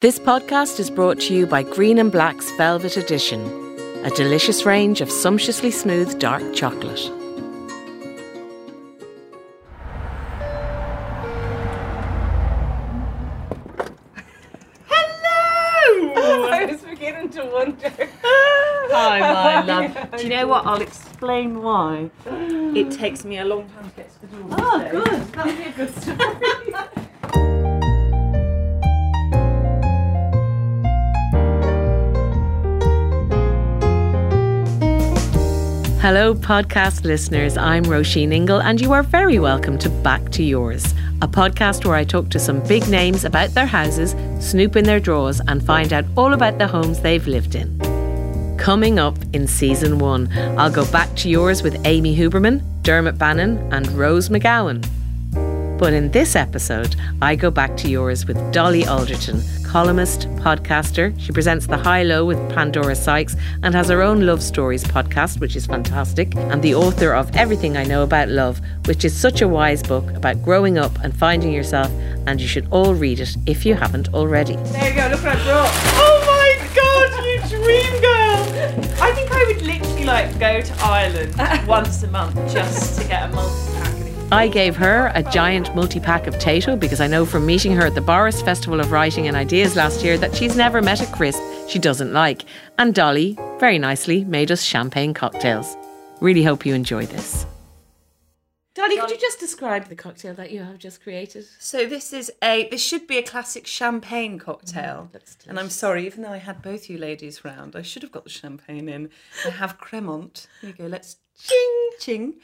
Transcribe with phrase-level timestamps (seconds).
[0.00, 3.40] This podcast is brought to you by Green and Black's Velvet Edition,
[4.04, 7.10] a delicious range of sumptuously smooth dark chocolate.
[14.86, 16.14] Hello!
[16.48, 17.92] I was beginning to wonder.
[18.22, 20.10] Hi, my love.
[20.16, 20.64] Do you know what?
[20.64, 22.08] I'll explain why.
[22.24, 24.46] It takes me a long time to get to the door.
[24.52, 25.32] Oh, good.
[25.32, 26.64] That'll be a good story.
[36.00, 37.56] Hello, podcast listeners.
[37.56, 41.96] I'm Roisin Ingle, and you are very welcome to Back to Yours, a podcast where
[41.96, 45.92] I talk to some big names about their houses, snoop in their drawers, and find
[45.92, 47.76] out all about the homes they've lived in.
[48.58, 53.58] Coming up in season one, I'll go back to yours with Amy Huberman, Dermot Bannon,
[53.72, 54.86] and Rose McGowan.
[55.80, 61.14] But in this episode, I go back to yours with Dolly Alderton, columnist, podcaster.
[61.20, 65.40] She presents The High Low with Pandora Sykes and has her own Love Stories podcast,
[65.40, 69.42] which is fantastic, and the author of Everything I Know About Love, which is such
[69.42, 71.90] a wise book about growing up and finding yourself,
[72.26, 74.56] and you should all read it if you haven't already.
[74.56, 75.70] There you go, look what I brought.
[75.96, 78.38] Oh my god, you dream girl!
[79.02, 83.28] I think I would literally like go to Ireland once a month just to get
[83.28, 83.67] a multi-pack of these.
[84.30, 87.86] I gave her a giant multi pack of Tayto because I know from meeting her
[87.86, 91.10] at the Borris Festival of Writing and Ideas last year that she's never met a
[91.10, 92.44] crisp she doesn't like.
[92.76, 95.74] And Dolly, very nicely, made us champagne cocktails.
[96.20, 97.46] Really hope you enjoy this.
[98.74, 101.46] Dolly, could you just describe the cocktail that you have just created?
[101.58, 105.08] So this is a this should be a classic champagne cocktail.
[105.08, 108.02] Mm, looks and I'm sorry, even though I had both you ladies round, I should
[108.02, 109.08] have got the champagne in.
[109.46, 110.46] I have Cremant.
[110.60, 110.86] Here you go.
[110.86, 112.34] Let's ching ching.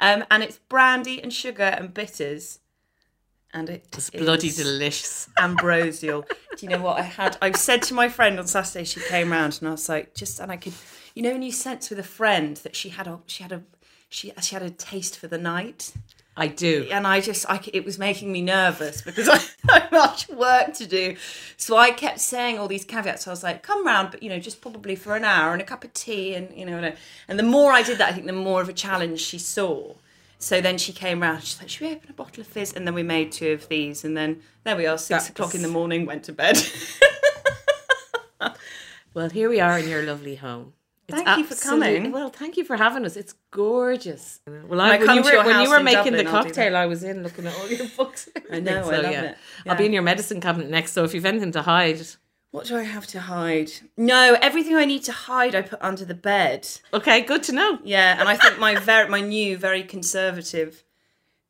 [0.00, 2.60] Um, and it's brandy and sugar and bitters.
[3.52, 5.28] And it It's bloody delicious.
[5.38, 6.22] ambrosial.
[6.22, 7.36] Do you know what I had?
[7.40, 8.84] I said to my friend on Saturday.
[8.84, 10.72] She came round and I was like, just and I could,
[11.14, 13.62] you know, when you sense with a friend that she had a she had a
[14.08, 15.92] she she had a taste for the night
[16.36, 16.88] I do.
[16.90, 20.74] and I just, I, it was making me nervous because I had so much work
[20.74, 21.16] to do.
[21.56, 23.26] So I kept saying all these caveats.
[23.28, 25.64] I was like, come round, but you know, just probably for an hour and a
[25.64, 26.96] cup of tea, and you know, and,
[27.28, 29.94] and the more I did that, I think the more of a challenge she saw.
[30.40, 31.42] So then she came round.
[31.44, 32.72] She's like, should we open a bottle of fizz?
[32.74, 35.54] And then we made two of these, and then there we are, six That's- o'clock
[35.54, 36.60] in the morning, went to bed.
[39.14, 40.72] Well, here we are in your lovely home.
[41.06, 42.12] It's Thank you for coming.
[42.12, 43.16] Well, thank you for having us.
[43.16, 44.40] It's gorgeous.
[44.46, 47.22] Well, I when you were, when you were making Dublin, the cocktail, I was in
[47.22, 48.28] looking at all your books.
[48.52, 49.36] I know, I love it.
[49.66, 50.92] I'll be in your medicine cabinet next.
[50.92, 52.00] So if you've anything to hide,
[52.52, 53.70] what do I have to hide?
[53.96, 56.68] No, everything I need to hide, I put under the bed.
[56.94, 57.80] okay, good to know.
[57.84, 60.84] Yeah, and I think my very my new very conservative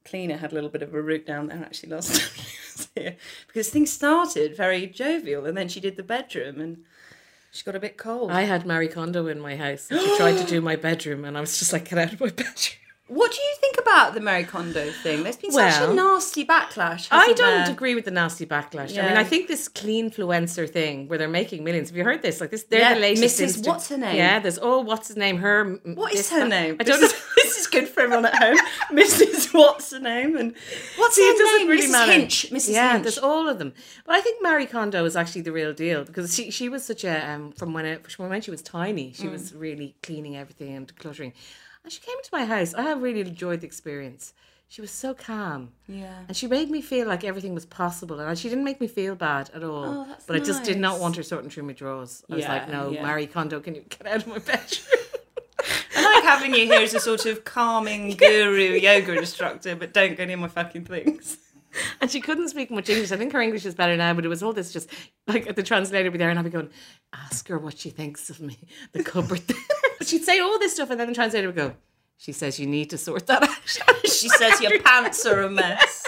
[0.04, 2.88] cleaner had a little bit of a root down there actually last time she was
[2.94, 3.16] here
[3.46, 6.84] because things started very jovial and then she did the bedroom and
[7.54, 8.30] she got a bit cold.
[8.32, 9.86] I had Marie Kondo in my house.
[9.88, 12.26] She tried to do my bedroom, and I was just like, get out of my
[12.42, 12.78] bedroom.
[13.06, 15.22] what do you think about the Marie Kondo thing?
[15.22, 17.08] There's been such a nasty backlash.
[17.10, 17.70] I don't there?
[17.70, 18.98] agree with the nasty backlash.
[18.98, 21.88] I mean, I think this clean influencer thing where they're making millions.
[21.90, 22.40] Have you heard this?
[22.40, 23.40] Like this, they're Yeah, the latest.
[23.40, 23.58] Mrs.
[23.58, 24.16] Insta- what's her name?
[24.16, 25.36] Yeah, there's oh, what's his name?
[25.38, 25.78] Her.
[25.84, 26.76] What is her name?
[26.80, 27.18] I don't this know.
[27.18, 28.56] Is, this is good for everyone at home.
[28.98, 29.52] Mrs.
[29.54, 30.36] What's her name?
[30.36, 30.54] And
[30.96, 31.68] what's See, her it doesn't name?
[31.68, 31.92] really Mrs.
[31.92, 32.12] matter.
[32.12, 32.50] Hinch.
[32.50, 32.72] Mrs.
[32.72, 33.02] Yeah, Hinch.
[33.04, 33.72] there's all of them.
[34.06, 37.04] But I think Marie Kondo is actually the real deal because she she was such
[37.04, 39.16] a um, from when it, from when she was tiny, Mm.
[39.16, 41.32] she was really cleaning everything and decluttering.
[41.84, 42.74] And she came to my house.
[42.74, 44.32] I have really enjoyed the experience.
[44.68, 45.70] She was so calm.
[45.86, 46.20] Yeah.
[46.26, 48.18] And she made me feel like everything was possible.
[48.18, 49.84] And she didn't make me feel bad at all.
[49.84, 52.24] Oh, that's but I just did not want her sorting through my drawers.
[52.30, 53.06] I was like, no, yeah.
[53.06, 55.00] Marie Kondo, can you get out of my bedroom?
[55.96, 60.16] I like having you here as a sort of calming guru yoga instructor, but don't
[60.16, 61.38] go near my fucking things.
[62.00, 63.10] And she couldn't speak much English.
[63.12, 64.88] I think her English is better now, but it was all this just
[65.26, 66.70] like the translator would be there and I'd be going,
[67.12, 68.58] ask her what she thinks of me,
[68.92, 69.42] the cupboard
[70.02, 71.74] she'd say all this stuff and then the translator would go,
[72.16, 74.00] she says you need to sort that out.
[74.04, 76.04] She says your pants are a mess.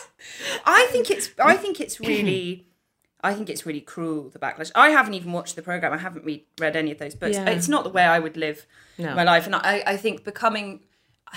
[0.65, 1.31] I think it's.
[1.39, 2.67] I think it's really.
[3.23, 4.71] I think it's really cruel the backlash.
[4.75, 5.93] I haven't even watched the program.
[5.93, 7.35] I haven't re- read any of those books.
[7.37, 7.51] Yeah.
[7.51, 8.67] It's not the way I would live
[8.99, 9.15] No.
[9.15, 10.81] my life, and I, I think becoming.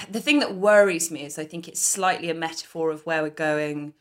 [0.10, 3.30] The thing that worries me is I think it's slightly a metaphor of where we're
[3.32, 3.94] going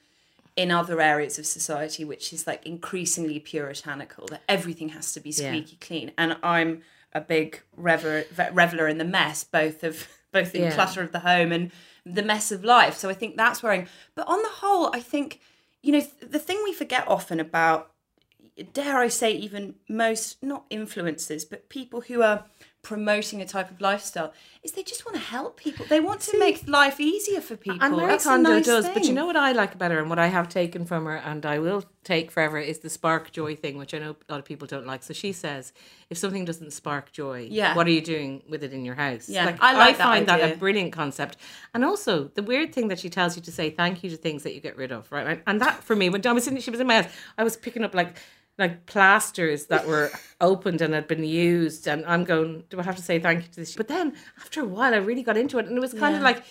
[0.63, 5.31] in other areas of society, which is like increasingly puritanical, that everything has to be
[5.31, 5.49] Yeah.
[5.51, 6.11] squeaky clean.
[6.19, 6.83] And I'm
[7.13, 9.95] a big rever- reveler in the mess, both of
[10.33, 10.75] both in Yeah.
[10.75, 11.71] clutter of the home and
[12.05, 12.97] the mess of life.
[12.97, 13.87] So I think that's worrying.
[14.17, 15.41] But on the whole, I think
[15.81, 17.93] you know th- the thing we forget often about
[18.73, 22.45] dare I say even most not influencers but people who are
[22.83, 24.33] promoting a type of lifestyle
[24.63, 25.85] is they just want to help people.
[25.89, 27.83] They want to make life easier for people.
[27.83, 30.19] And That's Kondo nice does, but you know what I like about her and what
[30.19, 33.77] I have taken from her and I will take forever is the spark joy thing,
[33.79, 35.03] which I know a lot of people don't like.
[35.03, 35.73] So she says,
[36.09, 37.75] if something doesn't spark joy, Yeah.
[37.75, 39.29] what are you doing with it in your house?
[39.29, 41.37] Yeah, I like that find that a brilliant concept.
[41.75, 44.45] And also the weird thing that she tells you to say thank you to things
[44.45, 45.43] that you get rid of, right?
[45.47, 47.57] And- that for me, when I was in, she was in my house, I was
[47.57, 48.17] picking up like
[48.59, 50.11] like plasters that were
[50.41, 53.49] opened and had been used and I'm going, do I have to say thank you
[53.51, 53.77] to this?
[53.77, 56.23] But then after a while I really got into it and it was kind of
[56.23, 56.43] like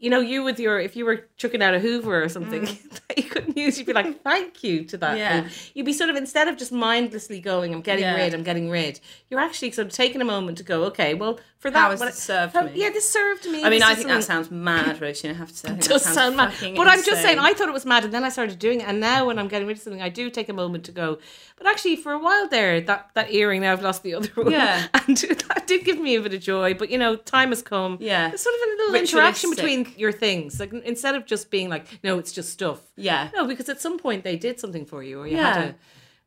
[0.00, 2.62] you know, you with your if you were chucking out a Hoover or something
[3.08, 5.14] that you couldn't use, you'd be like, "Thank you" to that.
[5.14, 5.18] Mm.
[5.18, 5.32] Yeah.
[5.36, 8.16] And you'd be sort of instead of just mindlessly going, "I'm getting Yeah.
[8.16, 8.98] rid, I'm getting rid."
[9.28, 12.00] You're actually sort of taking a moment to go, "Okay, well, for that, How has
[12.00, 12.72] it served how- me?
[12.74, 13.62] Yeah, this served me.
[13.62, 15.28] I mean, I think that sounds mad, Rosie.
[15.28, 16.54] I have to say, I think that does sound mad.
[16.74, 17.38] But I'm just saying.
[17.38, 18.88] I thought it was mad, and then I started doing it.
[18.88, 21.18] And now, when I'm getting rid of something, I do take a moment to go.
[21.58, 24.50] But actually, for a while there, that that earring, now I've lost the other one.
[24.52, 24.86] Yeah.
[25.06, 25.14] and
[25.48, 26.72] that did give me a bit of joy.
[26.72, 27.98] But you know, time has come.
[28.00, 28.28] Yeah.
[28.28, 29.88] There's sort of a little interaction Ritualistic.
[29.98, 32.80] Your things, like instead of just being like, no, it's just stuff.
[32.96, 33.30] Yeah.
[33.34, 35.52] No, because at some point they did something for you, or you Yeah.
[35.54, 35.74] had a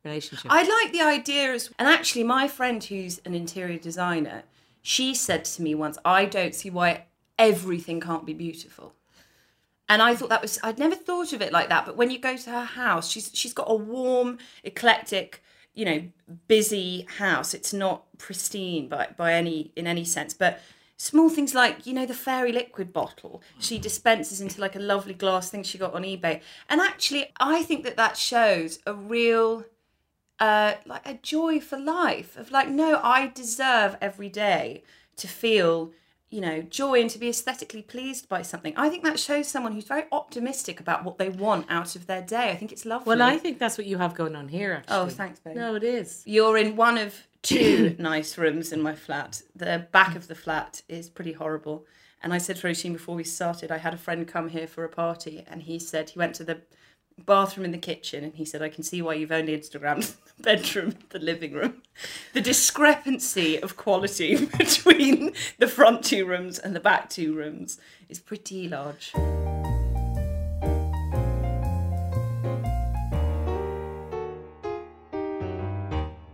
[0.04, 0.50] relationship.
[0.50, 4.42] I like the idea as and actually my friend who's an interior designer,
[4.82, 7.04] she said to me once, I don't see why
[7.38, 8.94] everything can't be beautiful.
[9.88, 12.18] And I thought that was I'd never thought of it like that, but when you
[12.18, 15.42] go to her house, she's she's got a warm, eclectic,
[15.74, 16.04] you know,
[16.48, 17.52] busy house.
[17.52, 20.60] It's not pristine by by any in any sense, but
[20.96, 25.14] small things like you know the fairy liquid bottle she dispenses into like a lovely
[25.14, 26.40] glass thing she got on ebay.
[26.68, 29.64] And actually i think that that shows a real
[30.40, 34.82] uh, like a joy for life of like no i deserve every day
[35.16, 35.92] to feel
[36.34, 39.72] you know joy and to be aesthetically pleased by something i think that shows someone
[39.72, 43.16] who's very optimistic about what they want out of their day i think it's lovely
[43.16, 44.72] well, I think that's what you have going on here.
[44.72, 44.96] Oh, actually.
[44.96, 46.22] oh thanks babe No, it is.
[46.26, 47.14] you're in one of
[47.44, 49.42] two nice rooms in my flat.
[49.54, 51.86] The back of the flat is pretty horrible.
[52.22, 54.82] And I said to Roisin before we started, I had a friend come here for
[54.82, 56.62] a party, and he said he went to the
[57.18, 60.42] bathroom in the kitchen, and he said, "I can see why you've only Instagrammed the
[60.42, 61.82] bedroom, the living room.
[62.32, 67.78] The discrepancy of quality between the front two rooms and the back two rooms
[68.08, 69.12] is pretty large."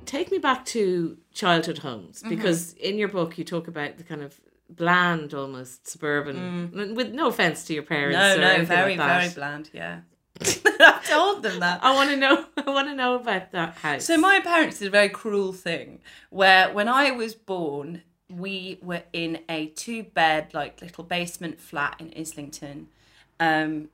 [0.07, 2.31] take me back to childhood homes Mm-hmm.
[2.31, 7.29] because in your book you talk about the kind of bland almost suburban with no
[7.29, 8.41] offense to your parents Mm.
[8.41, 9.71] No, no, very, like very bland.
[9.73, 10.01] Yeah,
[10.81, 11.81] I've told them that.
[11.83, 14.89] I want to know I want to know about that house So my parents did
[14.89, 16.01] a very cruel thing
[16.31, 21.97] where when I was born, we were in a two bed like little basement flat
[21.99, 22.89] in Islington.
[23.39, 23.89] Um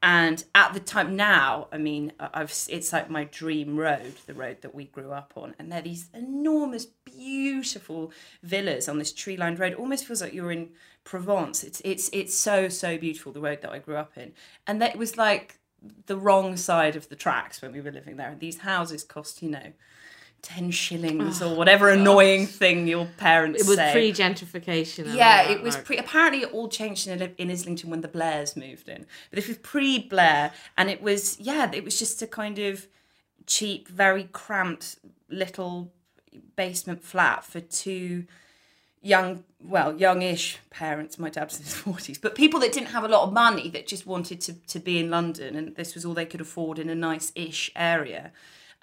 [0.00, 4.58] and at the time now, I mean, I've it's like my dream road, the road
[4.60, 8.12] that we grew up on, and they're these enormous, beautiful
[8.44, 9.72] villas on this tree-lined road.
[9.72, 10.68] It almost feels like you're in
[11.02, 11.64] Provence.
[11.64, 14.34] It's it's it's so so beautiful the road that I grew up in,
[14.68, 15.57] and that it was like
[16.06, 18.30] the wrong side of the tracks when we were living there.
[18.30, 19.72] And these houses cost, you know,
[20.42, 23.92] ten shillings or oh, whatever annoying thing your parents it was say.
[23.92, 25.96] pre gentrification Yeah, it was pre.
[25.96, 29.06] Apparently, it all changed in, in Islington when the Blairs moved in.
[29.30, 32.86] But this was pre Blair, and it was yeah, it was just a kind of
[33.46, 34.96] cheap, very cramped
[35.28, 35.92] little
[36.56, 38.24] basement flat for two
[39.02, 41.18] young, well, youngish parents.
[41.18, 43.86] My dad's in his forties, but people that didn't have a lot of money that
[43.86, 46.88] just wanted to to be in London, and this was all they could afford in
[46.88, 48.32] a nice-ish area.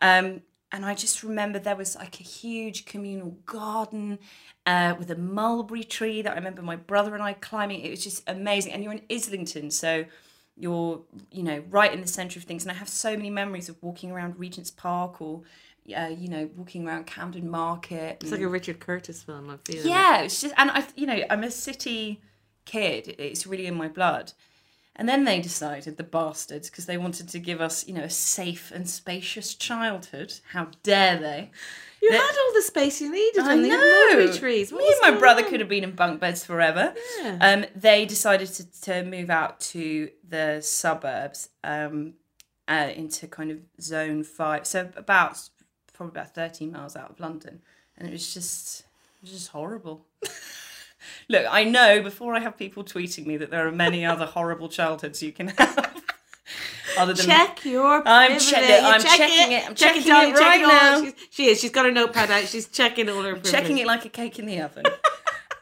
[0.01, 0.41] Um,
[0.71, 4.19] and I just remember there was like a huge communal garden
[4.65, 7.81] uh, with a mulberry tree that I remember my brother and I climbing.
[7.81, 8.73] It was just amazing.
[8.73, 10.05] And you're in Islington, so
[10.57, 12.63] you're you know right in the centre of things.
[12.63, 15.41] And I have so many memories of walking around Regent's Park or
[15.95, 18.17] uh, you know walking around Camden Market.
[18.21, 21.23] it's like a Richard Curtis film I feel Yeah, it's just, and I, you know,
[21.29, 22.21] I'm a city
[22.65, 23.15] kid.
[23.17, 24.33] It's really in my blood.
[24.97, 28.09] And then they decided, the bastards, because they wanted to give us, you know, a
[28.09, 30.33] safe and spacious childhood.
[30.53, 31.51] How dare they?
[32.01, 34.93] you That- had all the space you needed I and the mulberry trees What Me
[35.03, 35.49] and my brother on?
[35.49, 36.93] could have been in bunk beds forever.
[37.19, 37.37] Yeah.
[37.41, 42.13] Um, they decided to, to move out to the suburbs um,
[42.67, 44.65] uh, into kind of zone five.
[44.65, 45.49] So about
[45.93, 47.61] probably about 13 miles out of London.
[47.97, 50.05] And it was just, it was just horrible.
[51.29, 54.69] Look, I know before I have people tweeting me that there are many other horrible
[54.69, 56.01] childhoods you can have.
[56.97, 58.53] Other than Check your I'm privilege.
[58.53, 59.67] You I'm check checking it.
[59.67, 61.03] I'm Check checking down, it right now.
[61.03, 61.59] She's, she is.
[61.59, 62.47] She's got her notepad out.
[62.47, 63.37] She's checking all her.
[63.39, 64.85] checking it like a cake in the oven.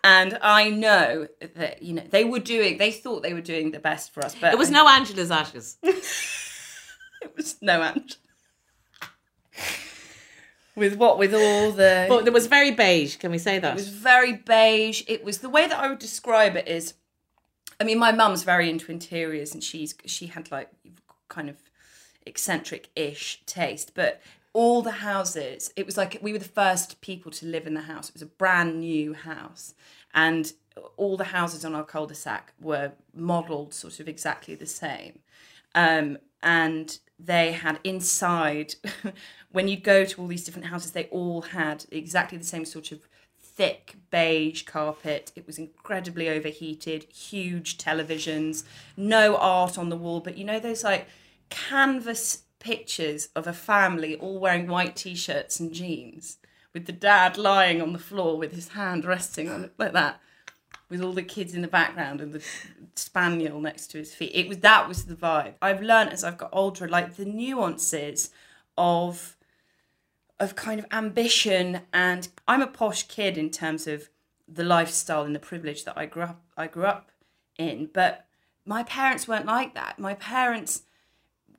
[0.04, 2.78] and I know that you know they were doing.
[2.78, 5.78] They thought they were doing the best for us, but It was no Angela's ashes.
[7.24, 8.18] It was no Ange.
[10.76, 13.18] With what with all the But it was very beige.
[13.18, 13.72] Can we say that?
[13.72, 15.04] It was very beige.
[15.08, 16.96] It was the way that I would describe it is,
[17.80, 20.70] I mean, my mum's very into interiors, and she's she had like
[21.30, 21.58] kind of
[22.26, 24.22] eccentric-ish taste, but
[24.54, 27.82] all the houses, it was like we were the first people to live in the
[27.82, 28.10] house.
[28.10, 29.74] It was a brand new house,
[30.14, 30.54] and
[30.98, 35.20] all the houses on our cul-de-sac were modelled sort of exactly the same.
[35.76, 38.76] Um, and they had inside,
[39.52, 42.92] when you go to all these different houses, they all had exactly the same sort
[42.92, 43.08] of
[43.40, 45.32] thick beige carpet.
[45.36, 48.64] It was incredibly overheated, huge televisions,
[48.98, 51.08] no art on the wall, but you know those like
[51.50, 56.38] canvas pictures of a family all wearing white t-shirts and jeans
[56.74, 60.20] with the dad lying on the floor with his hand resting on it like that
[60.94, 62.42] with all the kids in the background and the
[62.96, 64.32] spaniel next to his feet.
[64.34, 65.56] It was that was the vibe.
[65.62, 68.32] I've learned as i've got older like the nuances
[68.78, 69.36] of
[70.40, 74.10] of kind of ambition and i'm a posh kid in terms of
[74.48, 77.12] the lifestyle and the privilege that i grew up i grew up
[77.58, 78.26] in but
[78.66, 80.00] my parents weren't like that.
[80.00, 80.84] My parents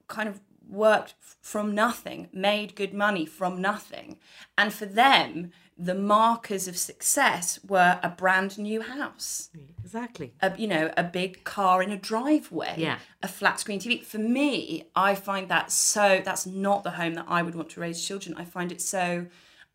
[0.09, 4.19] kind of worked from nothing, made good money from nothing.
[4.57, 9.51] And for them, the markers of success were a brand new house.
[9.83, 10.33] Exactly.
[10.41, 12.99] A, you know, a big car in a driveway, Yeah.
[13.23, 14.03] a flat screen TV.
[14.05, 17.81] For me, I find that so that's not the home that I would want to
[17.81, 18.37] raise children.
[18.39, 19.27] I find it so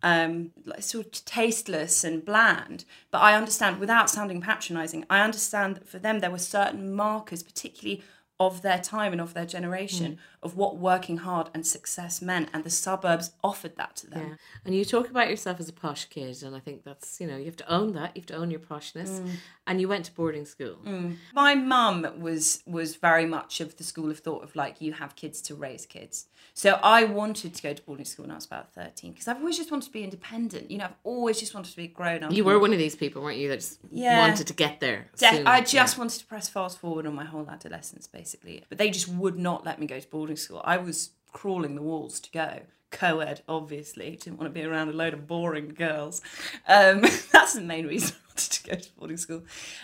[0.01, 5.75] um like sort of tasteless and bland but i understand without sounding patronizing i understand
[5.75, 8.01] that for them there were certain markers particularly
[8.39, 10.19] of their time and of their generation hmm.
[10.45, 14.35] of what working hard and success meant and the suburbs offered that to them Yeah.
[14.65, 17.37] And you talk about yourself as a posh kid, and I think that's, you know,
[17.37, 18.15] you have to own that.
[18.15, 19.19] You have to own your poshness.
[19.19, 19.29] Mm.
[19.67, 20.77] And you went to boarding school.
[20.85, 21.17] Mm.
[21.33, 25.15] my mum was was very much of the school of thought of like you have
[25.15, 28.45] kids to raise kids so i wanted to go to boarding school when i was
[28.45, 31.53] about 13 because i've always just wanted to be independent you know i've always just
[31.53, 33.79] wanted to be grown up You were one of these people, weren't you, that just
[33.91, 34.19] Yeah.
[34.19, 35.07] wanted to get there?
[35.15, 35.45] Soon.
[35.47, 35.99] I just Yeah.
[36.01, 38.28] wanted to press fast forward on my whole adolescence, basically.
[38.69, 40.61] But they just would not let me go to boarding school.
[40.63, 42.61] I was crawling the walls to go.
[42.91, 44.11] Co ed, obviously.
[44.11, 46.21] Didn't want to be around a load of boring girls.
[46.67, 49.43] Um, that's the main reason I wanted to go to boarding school.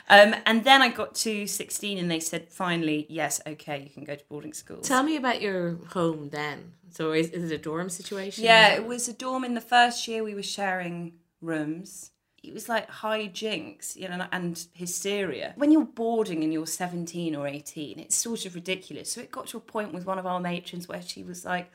[0.10, 4.06] Um, and then I got to 16 and they said, finally, yes, okay, you can
[4.06, 4.78] go to boarding school.
[4.78, 6.74] Tell me about your home then.
[6.90, 8.44] So is, is it a dorm situation?
[8.44, 9.44] Yeah, it was a dorm.
[9.44, 12.12] In the first year, we were sharing rooms.
[12.48, 15.54] It was like high jinks, you know, and hysteria.
[15.56, 19.12] When you're boarding and you're 17 or 18, it's sort of ridiculous.
[19.12, 21.72] So it got to a point with one of our matrons where she was like,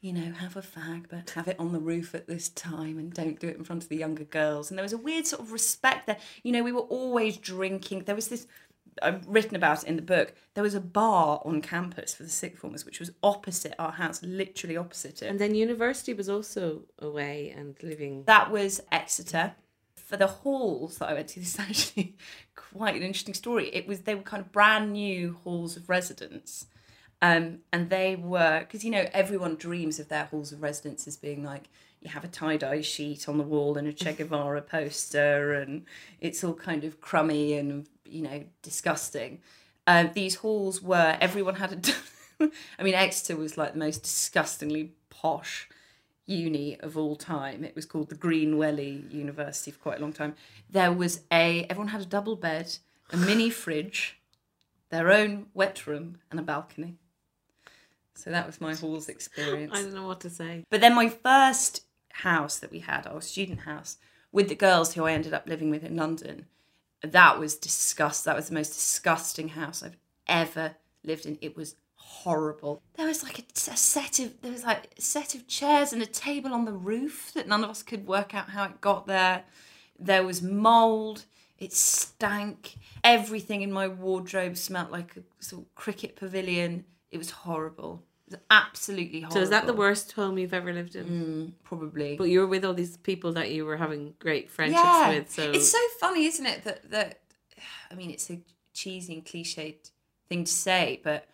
[0.00, 3.12] you know, have a fag, but have it on the roof at this time and
[3.12, 4.70] don't do it in front of the younger girls.
[4.70, 6.18] And there was a weird sort of respect there.
[6.44, 8.04] You know, we were always drinking.
[8.04, 8.46] There was this,
[9.02, 12.28] I've written about it in the book, there was a bar on campus for the
[12.28, 15.26] sixth formers, which was opposite our house, literally opposite it.
[15.26, 18.22] And then university was also away and living.
[18.26, 19.54] That was Exeter.
[20.08, 22.16] For the halls that I went to, this is actually
[22.56, 23.68] quite an interesting story.
[23.74, 26.64] It was they were kind of brand new halls of residence.
[27.20, 31.18] Um, and they were because you know everyone dreams of their halls of residence as
[31.18, 31.68] being like
[32.00, 35.84] you have a tie dye sheet on the wall and a Che Guevara poster, and
[36.20, 39.40] it's all kind of crummy and you know disgusting.
[39.86, 41.86] Uh, these halls were everyone had
[42.40, 42.50] a.
[42.78, 45.68] I mean, Exeter was like the most disgustingly posh
[46.28, 47.64] uni of all time.
[47.64, 50.34] It was called the Green Welly University for quite a long time.
[50.70, 52.76] There was a everyone had a double bed,
[53.10, 54.18] a mini fridge,
[54.90, 56.96] their own wet room, and a balcony.
[58.14, 59.72] So that was my halls experience.
[59.74, 60.64] I don't know what to say.
[60.70, 63.96] But then my first house that we had, our student house,
[64.32, 66.46] with the girls who I ended up living with in London,
[67.00, 68.24] that was disgust.
[68.24, 71.38] That was the most disgusting house I've ever lived in.
[71.40, 71.76] It was
[72.08, 72.82] horrible.
[72.96, 76.02] There was like a, a set of there was like a set of chairs and
[76.02, 79.06] a table on the roof that none of us could work out how it got
[79.06, 79.44] there.
[79.98, 81.24] There was mold.
[81.58, 82.76] It stank.
[83.04, 86.84] Everything in my wardrobe smelt like a sort of cricket pavilion.
[87.10, 88.04] It was horrible.
[88.26, 89.36] It was absolutely horrible.
[89.36, 91.06] So is that the worst home you've ever lived in?
[91.06, 92.16] Mm, probably.
[92.16, 95.30] But you were with all these people that you were having great friendships with.
[95.30, 96.64] So it's so funny, isn't it?
[96.64, 97.20] That that
[97.90, 98.40] I mean, it's a
[98.72, 99.90] cheesy and cliched
[100.28, 101.26] thing to say, but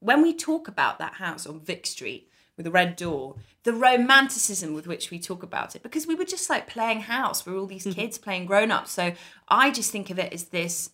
[0.00, 4.74] when we talk about that house on Vic Street with a red door, the romanticism
[4.74, 7.58] with which we talk about it, because we were just like playing house, we were
[7.58, 7.92] all these hmm.
[7.92, 8.86] kids playing grown up.
[8.86, 9.12] So
[9.48, 10.90] I just think of it as this.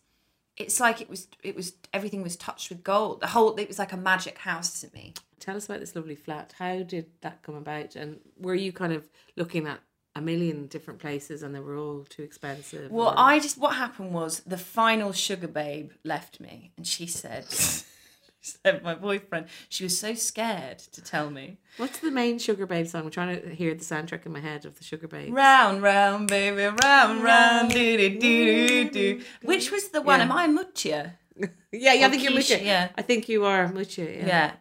[0.56, 1.26] It's like it was.
[1.42, 3.20] It was everything was touched with gold.
[3.20, 3.56] The whole.
[3.56, 5.14] It was like a magic house to me.
[5.40, 6.54] tell us about this lovely flat.
[6.58, 7.96] How did that come about?
[7.96, 9.80] And were you kind of looking at
[10.14, 12.92] a million different places and they were all too expensive?
[12.92, 17.46] Well, or- I just what happened was the final Sugababe left me, and she said,
[18.64, 19.46] said my boyfriend.
[19.68, 21.58] She was so scared to tell me.
[21.78, 23.04] What's the main Sugababe song?
[23.04, 25.32] I'm trying to hear the soundtrack in my head of the Sugababe.
[25.32, 29.22] Round, round, baby, round, round, do do do do.
[29.42, 30.20] Which was the one?
[30.20, 30.24] Yeah.
[30.26, 31.12] Am I Mutya?
[31.72, 32.64] Yeah, yeah, I Or think you're Keisha, Mutya.
[32.64, 32.88] yeah.
[32.96, 34.04] I think you are Mutya.
[34.18, 34.26] Yeah.
[34.26, 34.52] Yeah.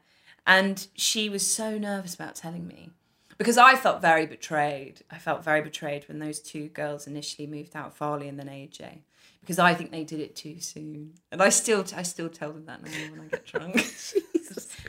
[0.47, 2.89] And she was so nervous about telling me
[3.37, 5.01] because I felt very betrayed.
[5.11, 9.01] I felt very betrayed when those two girls initially moved out, Farley and then AJ,
[9.43, 11.13] because I think they did it too soon.
[11.31, 13.75] And I still, I still tell them that now when I get drunk.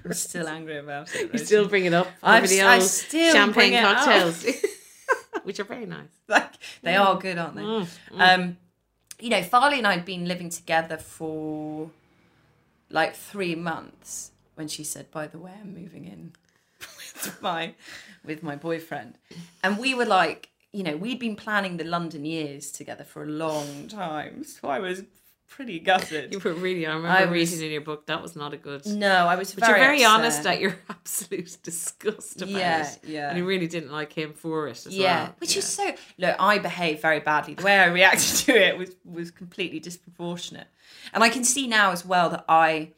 [0.05, 1.23] I'm still angry about it.
[1.23, 1.45] You Rosie.
[1.47, 3.97] still bring it up I'm over the s- I old still champagne bring it up.
[3.97, 4.47] cocktails,
[5.45, 6.09] which are very nice.
[6.29, 7.63] like they are good, aren't they?
[7.63, 8.57] Mm, Um,
[9.21, 11.91] you know, Farley and I had been living together for
[12.91, 16.33] like three months when she said, "By the way, I'm moving in
[16.81, 17.75] with my
[18.25, 19.15] with my boyfriend,"
[19.63, 23.27] and we were like, you know, we'd been planning the London years together for a
[23.27, 25.03] long time, so I was
[25.49, 26.33] pretty gutted.
[26.33, 26.85] You were really.
[26.87, 28.85] I remember I was- reading in your book that was not a good.
[28.87, 30.19] no, I was But very you're very upset.
[30.21, 32.99] honest at your absolute disgust about Yeah, it.
[33.05, 33.29] yeah.
[33.29, 34.95] And you really didn't like him for it as well.
[34.97, 35.35] Yeah, well.
[35.39, 35.59] which yeah.
[35.61, 35.95] is so.
[36.19, 37.55] Look, I behaved very badly.
[37.55, 40.67] The way I reacted to it was was completely disproportionate,
[41.13, 42.91] and I can see now as well that I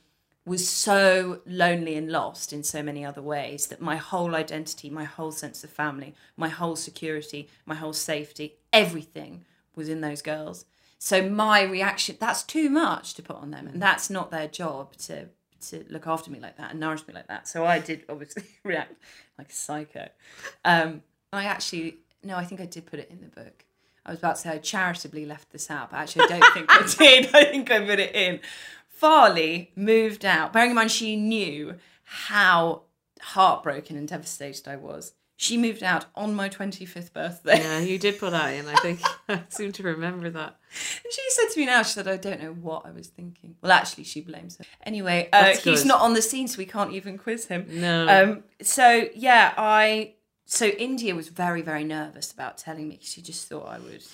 [0.46, 5.04] was so lonely and lost in so many other ways that my whole identity, my
[5.04, 10.64] whole sense of family, my whole security, my whole safety, everything was in those girls.
[10.98, 14.96] So my reaction, that's too much to put on them, and that's not their job
[14.98, 15.26] to
[15.70, 17.48] to look after me like that and nourish me like that.
[17.48, 18.94] So I did obviously react
[19.36, 20.08] like a psycho.
[20.64, 23.64] Um, I actually no, I think I did put it in the book.
[24.04, 26.66] I was about to say I charitably left this out, but actually I don't think
[26.70, 27.34] I did.
[27.34, 28.40] I think I put it in.
[28.96, 30.52] Farley moved out.
[30.52, 31.74] Bearing in mind she knew
[32.04, 32.82] how
[33.20, 35.12] heartbroken and devastated I was.
[35.38, 37.60] She moved out on my 25th birthday.
[37.60, 38.66] Yeah, you did put that in.
[38.66, 40.56] I think I seem to remember that.
[40.72, 43.56] She said to me now, she said, I don't know what I was thinking.
[43.60, 44.64] Well, actually, she blames her.
[44.82, 47.66] Anyway, uh, he's not on the scene, so we can't even quiz him.
[47.68, 48.08] No.
[48.08, 50.14] Um, so, yeah, I.
[50.46, 52.98] So, India was very, very nervous about telling me.
[53.02, 54.04] She just thought I would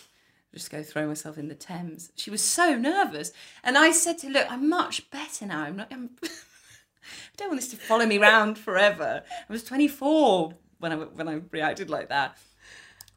[0.52, 2.12] just go throw myself in the Thames.
[2.16, 3.32] She was so nervous.
[3.64, 5.62] And I said to her, Look, I'm much better now.
[5.62, 5.92] I'm not.
[5.92, 9.23] I'm, I don't want this to follow me around forever.
[9.26, 12.37] I was 24 when I when I reacted like that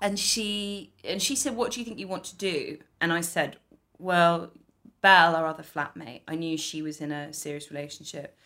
[0.01, 3.21] and she and she said what do you think you want to do and i
[3.21, 3.57] said
[3.97, 4.51] well
[5.01, 8.37] belle our other flatmate i knew she was in a serious relationship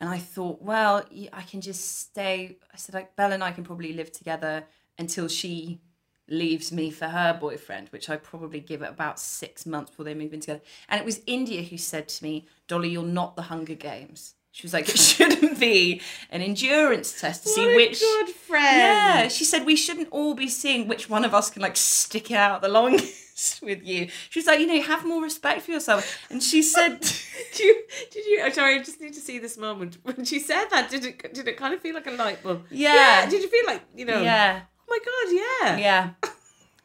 [0.00, 3.64] and i thought well I can just stay i said like belle and i can
[3.64, 4.64] probably live together
[4.98, 5.80] until she
[6.28, 10.14] leaves me for her boyfriend which i probably give it about six months before they
[10.14, 13.42] move in together and it was india who said to me dolly you're not the
[13.42, 17.76] hunger games she was like it shouldn't be an endurance test to see What a
[17.76, 18.76] which good friend.
[18.76, 22.30] yeah, she said we shouldn't all be seeing which one of us can like stick
[22.30, 24.08] out the longest with you.
[24.30, 26.18] She was like, you know, have more respect for yourself.
[26.30, 27.00] And she said,
[27.52, 27.82] Did you?
[28.12, 28.42] Did you?
[28.44, 28.76] I'm sorry.
[28.78, 30.88] I just need to see this moment when she said that.
[30.88, 31.34] Did it?
[31.34, 32.62] Did it kind of feel like a light bulb?
[32.70, 33.28] Yeah.
[33.28, 34.22] Did you feel like you know?
[34.22, 34.60] yeah,
[34.94, 35.76] my god.
[35.76, 35.76] Yeah.
[35.78, 36.30] yeah.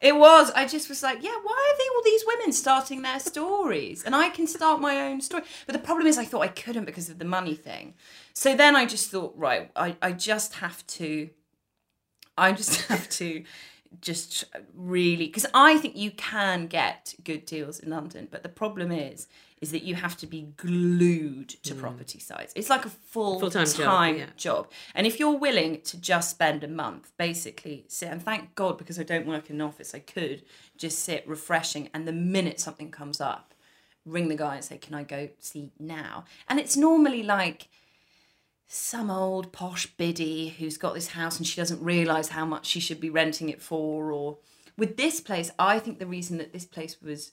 [0.00, 0.50] It was.
[0.52, 4.02] I just was like, yeah, why are they all these women starting their stories?
[4.02, 5.42] And I can start my own story.
[5.66, 7.94] But the problem is, I thought I couldn't because of the money thing.
[8.32, 11.28] So then I just thought, right, I, I just have to,
[12.38, 13.44] I just have to
[14.00, 14.44] just
[14.74, 18.26] really, because I think you can get good deals in London.
[18.30, 19.26] But the problem is,
[19.60, 21.80] is that you have to be glued to mm.
[21.80, 22.52] property sites.
[22.56, 24.34] It's like a full Full-time time job, yeah.
[24.36, 24.70] job.
[24.94, 28.98] And if you're willing to just spend a month, basically sit, and thank God because
[28.98, 30.44] I don't work in an office, I could
[30.78, 31.90] just sit refreshing.
[31.92, 33.52] And the minute something comes up,
[34.06, 36.24] ring the guy and say, Can I go see now?
[36.48, 37.68] And it's normally like
[38.66, 42.80] some old posh biddy who's got this house and she doesn't realise how much she
[42.80, 44.12] should be renting it for.
[44.12, 44.38] Or
[44.78, 47.32] with this place, I think the reason that this place was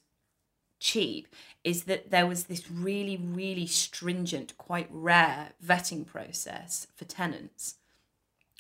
[0.79, 1.27] cheap
[1.63, 7.75] is that there was this really, really stringent, quite rare vetting process for tenants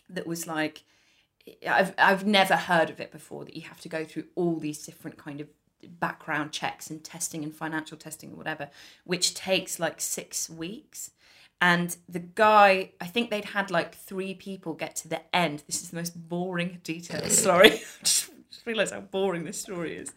[0.09, 0.83] that was like,
[1.67, 4.85] I've, I've never heard of it before that you have to go through all these
[4.85, 5.47] different kind of
[5.87, 8.69] background checks and testing and financial testing or whatever,
[9.03, 11.11] which takes like six weeks.
[11.59, 15.63] And the guy, I think they'd had like three people get to the end.
[15.65, 17.21] This is the most boring detail.
[17.29, 17.69] Sorry,
[18.03, 20.13] just, just realised how boring this story is,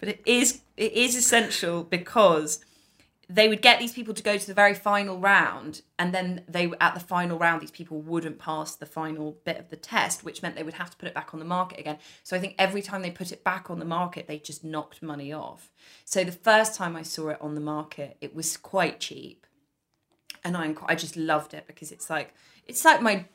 [0.00, 2.64] but it is it is essential because
[3.28, 6.72] they would get these people to go to the very final round, and then they
[6.80, 10.42] at the final round these people wouldn't pass the final bit of the test, which
[10.42, 11.98] meant they would have to put it back on the market again.
[12.24, 15.00] So I think every time they put it back on the market, they just knocked
[15.00, 15.70] money off.
[16.04, 19.46] So the first time I saw it on the market, it was quite cheap
[20.44, 22.34] and I I just loved it because it's like
[22.66, 23.26] it's like my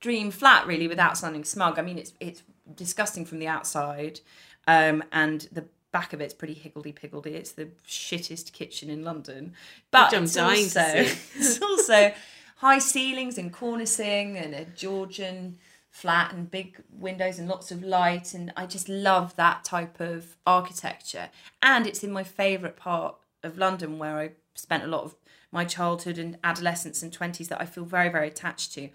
[0.00, 1.78] dream flat really without sounding smug.
[1.78, 2.42] I mean it's it's
[2.74, 4.20] disgusting from the outside,
[4.66, 7.34] um, and the back of it's pretty higgledy piggledy.
[7.34, 9.54] It's the shittest kitchen in London,
[9.90, 10.80] but it's also
[11.34, 12.12] it's also
[12.56, 15.58] high ceilings and cornicing and a Georgian
[15.90, 18.34] flat and big windows and lots of light.
[18.34, 21.28] And I just love that type of architecture.
[21.62, 25.14] And it's in my favorite part of London where I spent a lot of
[25.50, 28.88] my childhood and adolescence and 20s that I feel very very attached to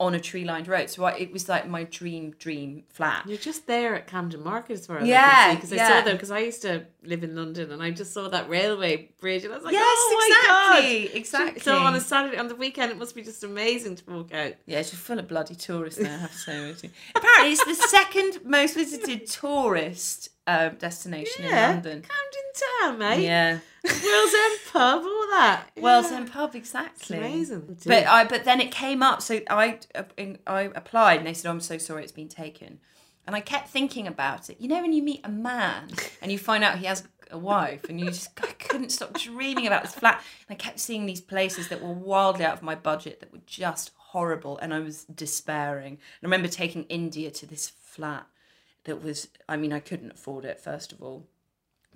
[0.00, 3.36] on a tree lined road so I, it was like my dream dream flat You're
[3.36, 5.54] just there at Camden Market as far as Yeah, I.
[5.54, 5.88] Because I yeah.
[5.88, 9.10] saw them, because I used to live in London and I just saw that railway
[9.20, 10.78] bridge and I was like, yes oh my God.
[10.78, 14.10] exactly exactly So on a Saturday, on the weekend, it must be just amazing to
[14.10, 14.54] walk out.
[14.64, 16.14] Yeah, it's just full of bloody tourists now.
[16.14, 16.38] I have to
[16.74, 16.90] say.
[17.14, 22.02] Apparently, it's the second most visited tourist um, destination in London.
[22.02, 22.48] Camden
[22.80, 23.22] Town, mate.
[23.24, 25.70] Yeah, World's End pub, all that.
[25.76, 26.18] World's Yeah.
[26.18, 27.18] End Pub, It's exactly.
[27.18, 27.78] amazing.
[27.86, 29.22] But I, but then it came up.
[29.22, 29.78] So I,
[30.46, 32.80] I applied, and they said, oh, "I'm so sorry, it's been taken."
[33.26, 34.60] And I kept thinking about it.
[34.60, 35.88] You know, when you meet a man
[36.20, 39.66] and you find out he has a wife, and you just I couldn't stop dreaming
[39.66, 40.22] about this flat.
[40.48, 43.40] And I kept seeing these places that were wildly out of my budget, that were
[43.46, 45.92] just horrible, and I was despairing.
[45.94, 48.26] And I remember taking India to this flat
[48.84, 49.28] that was.
[49.48, 50.60] I mean, I couldn't afford it.
[50.60, 51.26] First of all,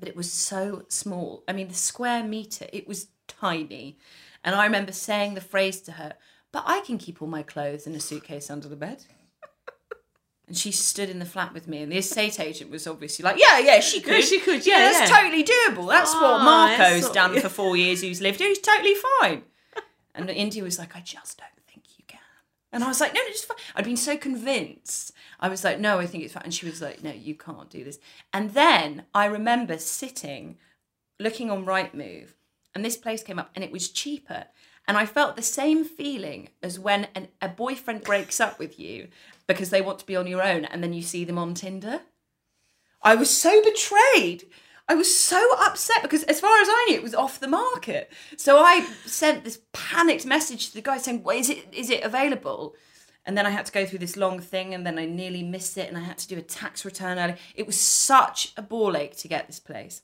[0.08, 1.44] it was so small.
[1.48, 3.98] I mean, the square meter, it was tiny.
[4.42, 6.14] And I remember saying the phrase to her,
[6.52, 9.04] but I can keep all my clothes in a suitcase under the bed.
[10.46, 13.38] And she stood in the flat with me, and the estate agent was obviously like,
[13.40, 15.16] "Yeah, yeah, she could, she could, yeah, yeah, that's yeah.
[15.16, 15.88] totally doable.
[15.88, 18.02] That's Oh, what ah, Marco's that's what- done for four years.
[18.02, 18.48] Who's lived here?
[18.48, 19.44] He's totally fine."
[20.14, 21.63] And India was like, "I just don't think you can."
[22.74, 25.12] And I was like, "No, no, it's fine." I'd been so convinced.
[25.38, 27.70] I was like, "No, I think it's fine." And she was like, "No, you can't
[27.70, 27.98] do this."
[28.32, 30.58] And then I remember sitting,
[31.20, 32.34] looking on Rightmove,
[32.74, 34.46] and this place came up, and it was cheaper.
[34.86, 39.08] And I felt the same feeling as when an, a boyfriend breaks up with you
[39.46, 42.00] because they want to be on your own, and then you see them on Tinder.
[43.00, 44.44] I was so betrayed.
[44.86, 48.12] I was so upset because, as far as I knew, it was off the market.
[48.36, 52.02] So I sent this panicked message to the guy saying, well, "Is it is it
[52.02, 52.74] available?"
[53.26, 55.78] And then I had to go through this long thing, and then I nearly missed
[55.78, 57.36] it, and I had to do a tax return early.
[57.54, 60.02] It was such a ball ache to get this place.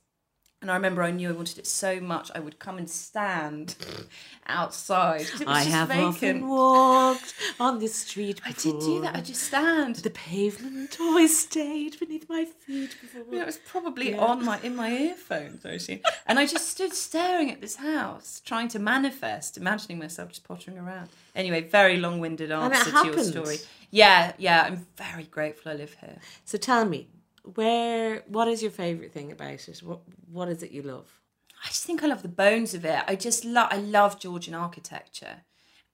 [0.62, 3.76] And I remember I knew I wanted it so much, I would come and stand
[4.46, 5.22] outside.
[5.22, 6.14] It was I just have vacant.
[6.14, 8.72] often walked on this street I before.
[8.72, 9.16] did do that.
[9.16, 9.96] I just stand.
[9.96, 13.22] The pavement always stayed beneath my feet before.
[13.30, 14.18] Yeah, it was probably Yeah.
[14.18, 16.02] on my in my earphones, actually.
[16.26, 20.78] And I just stood staring at this house, trying to manifest, imagining myself just pottering
[20.78, 21.08] around.
[21.34, 23.56] Anyway, very long-winded answer to your story.
[23.90, 26.18] Yeah, yeah, I'm very grateful I live here.
[26.44, 27.08] So tell me,
[27.54, 28.22] where?
[28.26, 29.82] What is your favorite thing about it?
[29.82, 30.00] What
[30.30, 31.20] What is it you love?
[31.64, 33.02] I just think I love the bones of it.
[33.06, 35.42] I just love I love Georgian architecture.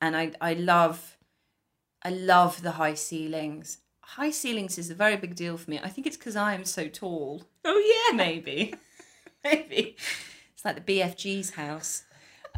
[0.00, 1.16] And I I love
[2.02, 3.78] I love the high ceilings.
[4.00, 5.80] High ceilings is a very big deal for me.
[5.82, 7.42] I think it's because I am so tall.
[7.64, 8.74] Oh yeah, maybe
[9.44, 9.96] maybe
[10.52, 12.04] it's like the bfg's house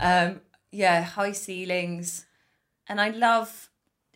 [0.00, 2.26] um yeah high ceilings
[2.88, 3.67] and i love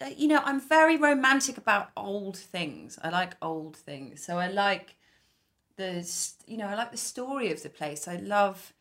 [0.02, 2.98] Uh, you know i'm very romantic about old things.
[3.02, 4.24] I like old things.
[4.24, 4.96] So i like
[5.76, 6.08] the
[6.46, 8.08] you know i like the story of the place.
[8.08, 8.72] I love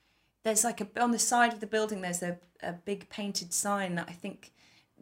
[0.44, 3.94] there's like a on the side of the building there's a, a big painted sign
[3.96, 4.52] that i think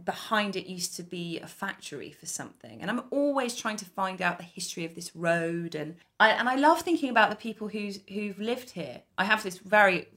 [0.04, 2.82] behind it used to be a factory for something.
[2.82, 5.76] And i'm always trying to find out the history of this road.
[5.76, 9.04] And i and i love thinking about the people who's who've lived here.
[9.18, 10.08] I have this very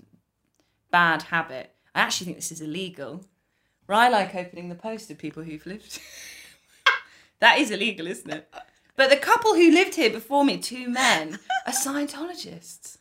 [0.90, 1.74] bad habit.
[1.94, 3.24] I actually think this is illegal
[3.92, 6.00] where i like opening the post of people who've lived
[7.40, 8.48] that is illegal isn't it
[8.96, 12.98] but the couple who lived here before me two men are scientologists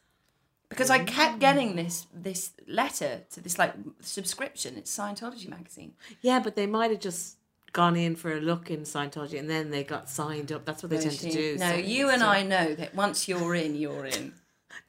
[0.71, 4.77] because I kept getting this this letter to this like subscription.
[4.77, 5.93] It's Scientology magazine.
[6.21, 7.35] yeah, but they might have just
[7.73, 10.63] gone in for a look in Scientology and then they got signed up.
[10.65, 11.57] That's what they tend to do.
[11.57, 14.33] No, so- you and I know that once you're in, you're in.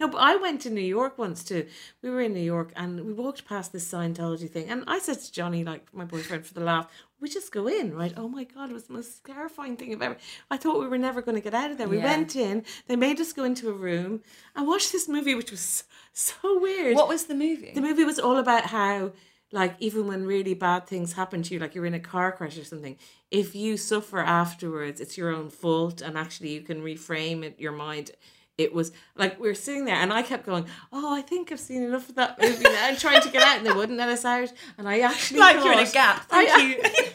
[0.00, 1.66] No, but I went to New York once too.
[2.02, 4.68] We were in New York and we walked past this Scientology thing.
[4.68, 6.88] And I said to Johnny, like my boyfriend, for the laugh,
[7.20, 8.12] we just go in, right?
[8.16, 10.16] Oh my God, it was the most terrifying thing I've ever.
[10.50, 11.88] I thought we were never going to get out of there.
[11.88, 12.04] We Yeah.
[12.16, 14.22] went in, they made us go into a room
[14.56, 16.96] and watch this movie, which was so weird.
[16.96, 17.72] What was the movie?
[17.74, 19.12] The movie was all about how,
[19.52, 22.58] like, even when really bad things happen to you, like you're in a car crash
[22.58, 22.96] or something,
[23.30, 27.72] if you suffer afterwards, it's your own fault, and actually you can reframe it, your
[27.72, 28.10] mind.
[28.58, 31.60] It was like we were sitting there, and I kept going, "Oh, I think I've
[31.60, 34.08] seen enough of that movie now," and trying to get out, and they wouldn't let
[34.08, 34.52] us out.
[34.76, 36.28] And I actually like you're in a gap.
[36.28, 36.82] Thank I- you.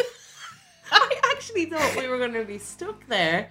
[0.92, 3.50] I actually thought we were going to be stuck there.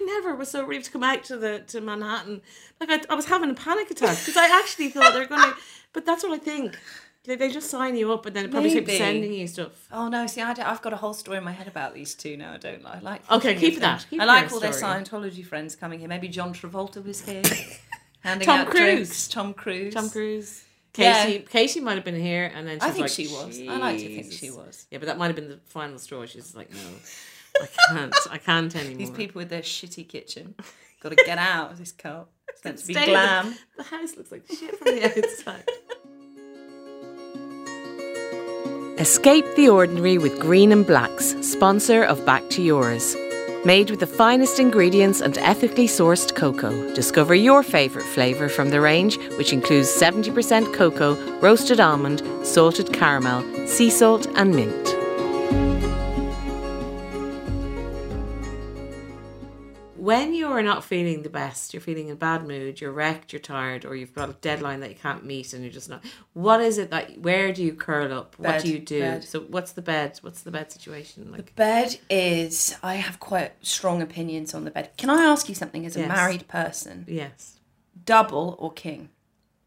[0.00, 2.42] I never was so relieved to come out to the to Manhattan.
[2.80, 5.56] Like I, I was having a panic attack because I actually thought they're going to.
[5.92, 6.78] But that's what I think.
[7.26, 9.88] They, they just sign you up and then it probably keep sending you stuff.
[9.90, 10.26] Oh no!
[10.26, 12.52] See, I I've got a whole story in my head about these two now.
[12.52, 12.96] I don't like.
[12.96, 14.06] I like Okay, keep that.
[14.08, 14.92] Keep I like all their story.
[14.94, 16.08] Scientology friends coming here.
[16.08, 17.42] Maybe John Travolta was here.
[18.20, 18.80] handing Tom out Cruise.
[18.80, 19.28] drinks.
[19.28, 19.94] Tom Cruise.
[19.94, 20.62] Tom Cruise.
[20.96, 21.24] Yeah.
[21.26, 23.60] Casey, Casey might have been here, and then she I think like, she was.
[23.60, 24.86] I like to think she was.
[24.90, 26.24] Yeah, but that might have been the final straw.
[26.24, 26.78] She's like, no,
[27.60, 28.14] I can't.
[28.30, 28.96] I can't anymore.
[28.98, 30.54] These people with their shitty kitchen.
[31.00, 32.28] Got to get out of this cult.
[32.48, 33.54] It's meant to be in the- glam.
[33.76, 35.64] The house looks like shit from the outside.
[38.98, 43.14] Escape the ordinary with Green and Blacks, sponsor of Back to Yours.
[43.62, 46.94] Made with the finest ingredients and ethically sourced cocoa.
[46.94, 53.42] Discover your favourite flavour from the range, which includes 70% cocoa, roasted almond, salted caramel,
[53.66, 54.95] sea salt, and mint.
[60.06, 63.40] When you're not feeling the best, you're feeling in a bad mood, you're wrecked, you're
[63.40, 66.04] tired, or you've got a deadline that you can't meet and you're just not.
[66.32, 68.36] What is it that, where do you curl up?
[68.38, 69.00] what do you do?
[69.00, 69.24] bed.
[69.24, 70.16] So, what's the bed?
[70.22, 71.32] What's the bed situation?
[71.32, 72.76] Like, Bed is.
[72.84, 74.90] I have quite strong opinions on the bed.
[74.96, 76.08] Can I ask you something as a Yes.
[76.08, 77.04] married person?
[77.08, 77.58] yes.
[78.04, 79.08] Double or king?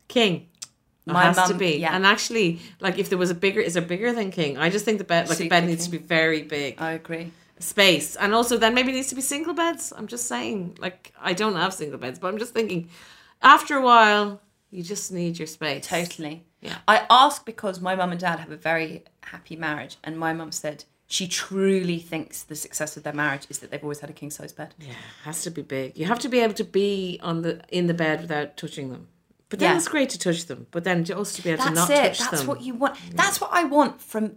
[0.08, 0.48] King.
[1.06, 1.80] It My has to mum- be.
[1.80, 1.94] yeah.
[1.94, 4.58] And actually, like if there was a bigger, is there bigger than king?
[4.58, 6.76] I just think the bed, like the Super bed needs to be very big.
[6.82, 7.32] I agree.
[7.60, 8.16] Space.
[8.16, 9.94] And also then maybe it needs to be single beds.
[9.96, 12.90] I'm just saying, like I don't have single beds, but I'm just thinking
[13.42, 14.42] after a while
[14.72, 15.88] you just need your space.
[15.88, 16.44] Totally.
[16.62, 16.78] Yeah.
[16.88, 20.52] I ask because my mum and dad have a very happy marriage, and my mum
[20.52, 24.14] said she truly thinks the success of their marriage is that they've always had a
[24.14, 24.76] king size bed.
[24.80, 25.98] Yeah, it has to be big.
[25.98, 29.08] You have to be able to be on the in the bed without touching them.
[29.50, 29.78] But then Yeah.
[29.78, 30.68] it's great to touch them.
[30.70, 31.96] But then also to be able That's to not it.
[32.10, 32.48] touch That's them.
[32.48, 32.96] what you want.
[33.16, 34.36] That's what I want from.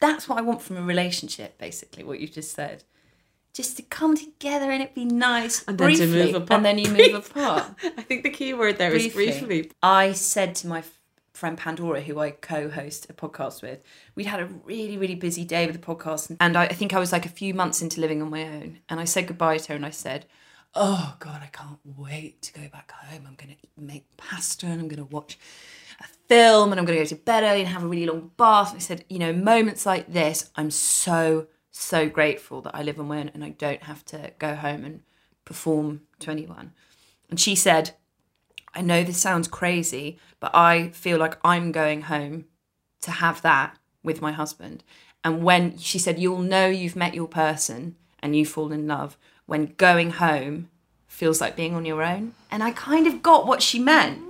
[0.00, 1.58] That's what I want from a relationship.
[1.58, 2.84] Basically, what you just said.
[3.52, 6.50] Just to come together and it be nice, And then to move apart.
[6.52, 7.64] and then you move apart.
[7.82, 9.46] I think the key word there is Briefly.
[9.46, 9.72] briefly.
[9.82, 10.84] I said to my
[11.34, 13.80] friend Pandora, who I co-host a podcast with,
[14.14, 16.98] we'd had a really, really busy day with the podcast, and I, I think I
[17.00, 19.68] was like a few months into living on my own, and I said goodbye to
[19.70, 20.26] her, and I said,
[20.74, 23.24] "Oh God, I can't wait to go back home.
[23.26, 25.38] I'm going to make pasta, and I'm going to watch."
[26.00, 28.30] A film, and I'm going to go to bed early and have a really long
[28.36, 28.70] bath.
[28.70, 32.98] And I said, you know, moments like this, I'm so, so grateful that I live
[32.98, 35.02] my own and I don't have to go home and
[35.44, 36.72] perform to anyone.
[37.28, 37.92] And she said,
[38.74, 42.46] I know this sounds crazy, but I feel like I'm going home
[43.02, 44.84] to have that with my husband.
[45.24, 49.16] And when she said, You'll know you've met your person and you fall in love
[49.46, 50.70] when going home
[51.06, 52.32] feels like being on your own.
[52.50, 54.22] And I kind of got what she meant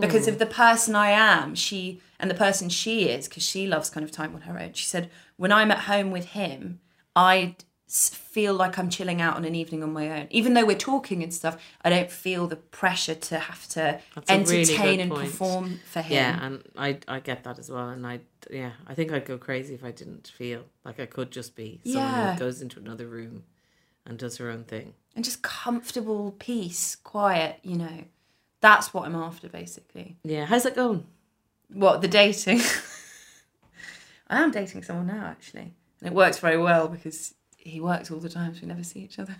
[0.00, 0.38] because of hmm.
[0.38, 4.10] the person I am, she and the person she is, because she loves kind of
[4.10, 4.72] time on her own.
[4.72, 6.80] She said, When I'm at home with him,
[7.16, 10.26] I feel like I'm chilling out on an evening on my own.
[10.30, 14.30] Even though we're talking and stuff, I don't feel the pressure to have to That's
[14.30, 15.30] a really entertain and point.
[15.30, 16.12] perform for him.
[16.12, 17.90] Yeah, and I I get that as well.
[17.90, 21.30] And I yeah, I think I'd go crazy if I didn't feel like I could
[21.30, 22.32] just be someone Yeah.
[22.32, 23.44] who goes into another room
[24.06, 24.94] and does her own thing.
[25.14, 28.04] And just comfortable, peace, quiet, you know.
[28.64, 30.16] That's what I'm after, basically.
[30.24, 31.04] Yeah, how's that going?
[31.68, 32.62] What, the dating?
[34.30, 35.74] I am dating someone now, actually.
[36.00, 39.00] And it works very well because he works all the time, so we never see
[39.00, 39.36] each other.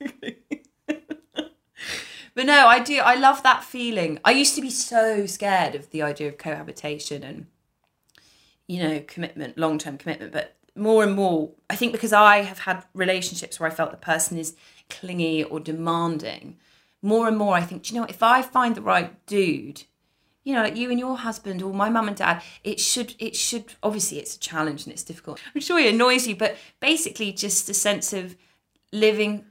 [0.88, 3.00] but no, I do.
[3.00, 4.18] I love that feeling.
[4.24, 7.48] I used to be so scared of the idea of cohabitation and,
[8.66, 10.32] you know, commitment, long term commitment.
[10.32, 13.98] But more and more, I think because I have had relationships where I felt the
[13.98, 14.56] person is
[14.88, 16.56] clingy or demanding,
[17.04, 19.84] more and more I think, do you know, if I find the right dude,
[20.42, 23.36] you know, like you and your husband or my mum and dad, it should, it
[23.36, 25.40] should, obviously it's a challenge and it's difficult.
[25.54, 28.36] I'm sure it annoys you, but basically just a sense of
[28.92, 29.44] living,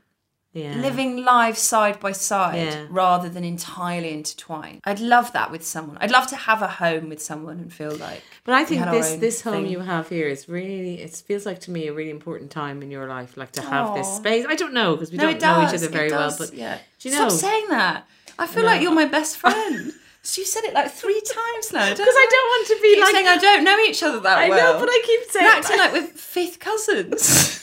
[0.54, 0.76] Yeah.
[0.76, 2.86] living lives side by side Yeah.
[2.90, 4.82] rather than entirely intertwined.
[4.84, 5.98] I'd love that with someone.
[6.00, 8.22] I'd love to have a home with someone and feel like.
[8.44, 9.72] But I think this this home thing.
[9.72, 12.92] you have here is really it feels like to me a really important time in
[12.92, 14.46] your life, like to have this space.
[14.48, 16.78] I don't know because we No, don't know each other very well, but yeah.
[17.00, 18.06] do you Stop saying that.
[18.38, 18.70] I feel No.
[18.70, 19.94] like you're my best friend.
[20.26, 21.90] So you said it like three times now.
[21.90, 24.50] because I don't want to be like saying I don't know each other that I
[24.50, 24.74] well.
[24.74, 27.60] know, but I keep saying You're acting like we're fifth cousins.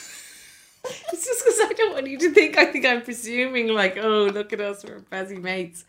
[1.13, 4.25] It's just because I don't want you to think I think I'm presuming like, oh,
[4.33, 5.85] look at us, we're busy mates.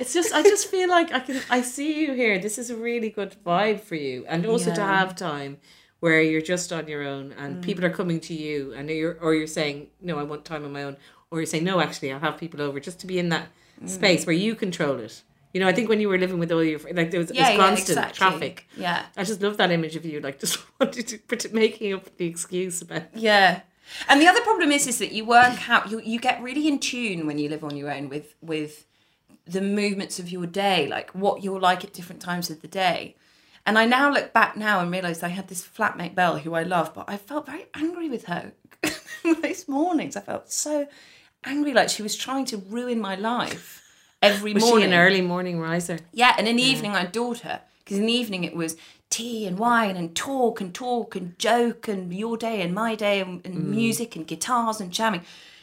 [0.00, 2.38] It's just I just feel like I can I see you here.
[2.38, 4.86] This is a really good vibe for you, and also to Yeah.
[4.94, 4.98] Mm.
[4.98, 5.58] have time
[6.00, 9.34] where you're just on your own and people are coming to you, and you're or
[9.34, 10.96] you're saying no, I want time on my own,
[11.30, 13.48] or you're saying no, actually, I'll have people over just to be in that
[13.82, 13.90] Mm.
[13.90, 15.22] space where you control it.
[15.52, 17.48] You know, I think when you were living with all your like there was, yeah,
[17.48, 18.16] it was yeah, constant exactly.
[18.18, 18.66] traffic.
[18.76, 22.26] Yeah, I just love that image of you, like just wanted to making up the
[22.26, 23.60] excuse about yeah.
[24.08, 25.90] And the other problem is, is that you work out.
[25.90, 28.86] You you get really in tune when you live on your own with with
[29.46, 33.14] the movements of your day, like what you're like at different times of the day.
[33.64, 36.62] And I now look back now and realise I had this flatmate Belle who I
[36.62, 38.52] love, but I felt very angry with her
[39.24, 40.16] most mornings.
[40.16, 40.86] I felt so
[41.44, 43.82] angry, like she was trying to ruin my life
[44.22, 44.88] every Was morning.
[44.88, 45.98] she an early morning riser?
[46.12, 48.76] Yeah, and in the evening I adored her because in the evening it was
[49.10, 53.20] tea and wine and talk and talk and joke and your day and my day
[53.20, 53.68] and, and Mm.
[53.76, 55.22] music and guitars and jamming.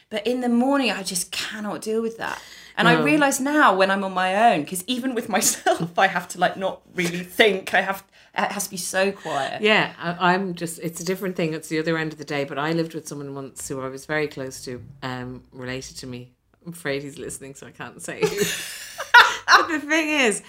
[0.10, 2.42] But in the morning I just cannot deal with that.
[2.76, 6.28] And I realise now when I'm on my own, because even with myself, I have
[6.30, 7.74] to like not really think.
[7.74, 8.04] I have
[8.36, 9.62] it has to be so quiet.
[9.62, 11.54] Yeah, I, I'm just, it's a different thing.
[11.54, 12.46] It's the other end of the day.
[12.46, 16.08] But I lived with someone once who I was very close to, um, related to
[16.08, 16.32] me.
[16.66, 18.22] I'm afraid he's listening, so I can't say
[19.48, 20.42] but the thing is,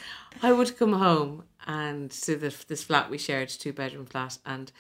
[0.43, 4.71] I would come home and to the, this flat we shared, two bedroom flat, and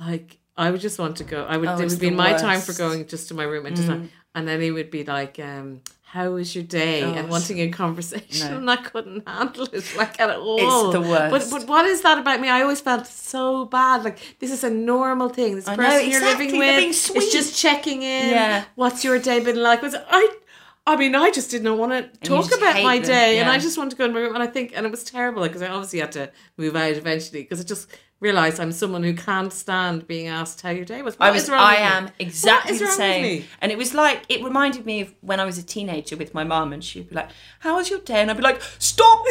[0.00, 1.44] like, I would just want to go.
[1.44, 3.76] I would, Oh, it would be my time for going just to my room and
[3.76, 4.00] just, like,
[4.34, 7.00] and then he would be like, um, how was your day?
[7.02, 8.56] and wanting a conversation, No.
[8.58, 10.58] and I couldn't handle it like at all.
[10.58, 11.50] It's the worst.
[11.50, 12.50] But, but what is that about me?
[12.50, 14.04] I always felt so bad.
[14.04, 15.54] Like this is a normal thing.
[15.54, 18.28] This I person know, you're living with is just checking in.
[18.30, 18.64] Yeah.
[18.74, 19.80] What's your day been like?
[19.80, 20.36] Was I?
[20.84, 23.48] I mean, I just didn't want to talk about my them, day, and.
[23.48, 24.34] I just wanted to go in my room.
[24.34, 27.42] And I think, and it was terrible because I obviously had to move out eventually
[27.42, 31.18] because I just realized I'm someone who can't stand being asked how your day was.
[31.18, 31.82] What I was is wrong I me?
[31.82, 33.44] am exactly the same.
[33.60, 36.44] And it was like it reminded me of when I was a teenager with my
[36.44, 38.20] mum and she'd be like, How was your day?
[38.20, 39.24] And I'd be like, Stop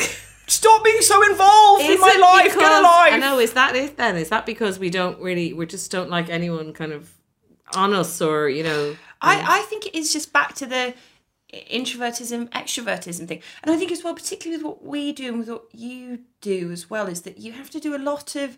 [0.48, 2.56] stop being so involved in Is my it life.
[2.58, 3.14] Get a life.
[3.14, 3.40] I know.
[3.40, 4.16] Is that it then?
[4.18, 7.12] Is that because we don't really, we just don't like anyone kind of
[7.76, 8.96] on us or you know?
[9.22, 10.94] I, I think it is just back to the
[11.54, 13.42] introvertism, extrovertism thing.
[13.64, 16.72] And I think as well, particularly with what we do and with what you do
[16.72, 18.58] as well, is that you have to do a lot of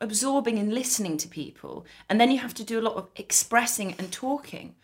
[0.00, 1.86] absorbing and listening to people.
[2.08, 4.74] And then you have to do a lot of expressing and talking.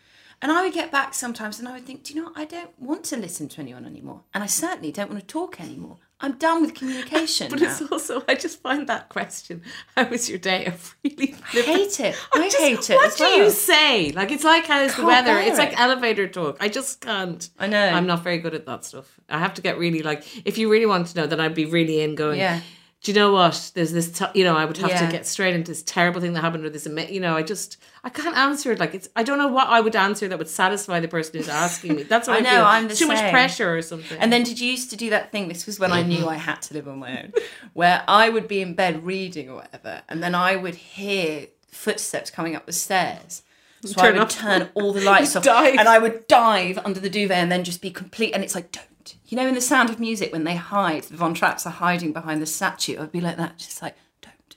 [0.41, 2.39] And I would get back sometimes and I would think, do you know what?
[2.39, 4.21] I don't want to listen to anyone anymore.
[4.33, 5.97] And I certainly don't want to talk anymore.
[6.21, 7.47] I'm done with communication.
[7.51, 7.71] But now.
[7.71, 9.61] it's also, I just find that question,
[9.95, 10.67] how was your day?
[10.67, 12.15] I really I hate it.
[12.33, 12.95] I, just- hate it.
[12.95, 13.37] What do well.
[13.37, 14.11] you say?
[14.11, 15.37] Like it's like how's the weather?
[15.37, 15.79] It's like it.
[15.79, 16.57] elevator talk.
[16.59, 17.49] I just can't.
[17.59, 17.83] I know.
[17.83, 19.19] I'm not very good at that stuff.
[19.29, 21.65] I have to get really like if you really want to know, then I'd be
[21.65, 22.39] really in going.
[22.39, 22.61] Yeah.
[23.03, 23.71] Do you know what?
[23.73, 25.03] There's this, t- you know, I would have Yeah.
[25.07, 27.77] to get straight into this terrible thing that happened or this, you know, I just,
[28.03, 28.79] I can't answer it.
[28.79, 31.49] Like it's, I don't know what I would answer that would satisfy the person who's
[31.49, 32.03] asking me.
[32.03, 32.63] That's what I, I know, feel.
[32.65, 34.17] I'm the too much pressure or something.
[34.19, 35.47] And then did you used to do that thing?
[35.47, 37.33] This was when I knew I had to live on my own,
[37.73, 42.31] where I would be in bed reading or whatever, and then I would hear footsteps
[42.31, 43.43] coming up the stairs.
[43.85, 45.77] So I would off- turn all the lights off, dive.
[45.77, 48.33] and I would dive under the duvet, and then just be complete.
[48.33, 48.85] And it's like, don't.
[49.27, 52.13] You know, in the Sound of Music, when they hide, the Von Trapps are hiding
[52.13, 52.99] behind the statue.
[53.01, 54.55] I'd be like that, just like, don't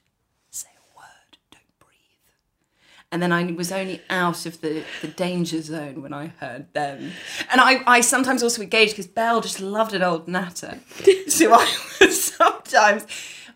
[0.50, 2.28] say a word, don't breathe.
[3.14, 7.12] And then I was only out of the, the danger zone when I heard them.
[7.48, 10.80] And I, I sometimes also engaged because Belle just loved an old natter.
[11.28, 13.06] so I would sometimes,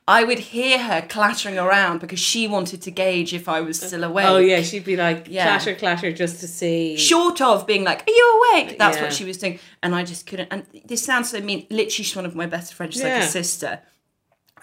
[0.07, 4.05] I would hear her clattering around because she wanted to gauge if I was still
[4.05, 4.27] awake.
[4.29, 5.42] oh yeah, she'd be like Yeah.
[5.47, 6.97] clatter, clatter, just to see.
[6.97, 8.79] Short of being like, are you awake?
[8.79, 9.03] That's Yeah.
[9.03, 9.59] what she was doing.
[9.83, 10.51] And I just couldn't.
[10.53, 11.66] And this sounds so mean.
[11.68, 12.94] Literally, she's one of my best friends.
[12.94, 13.81] She's like a sister.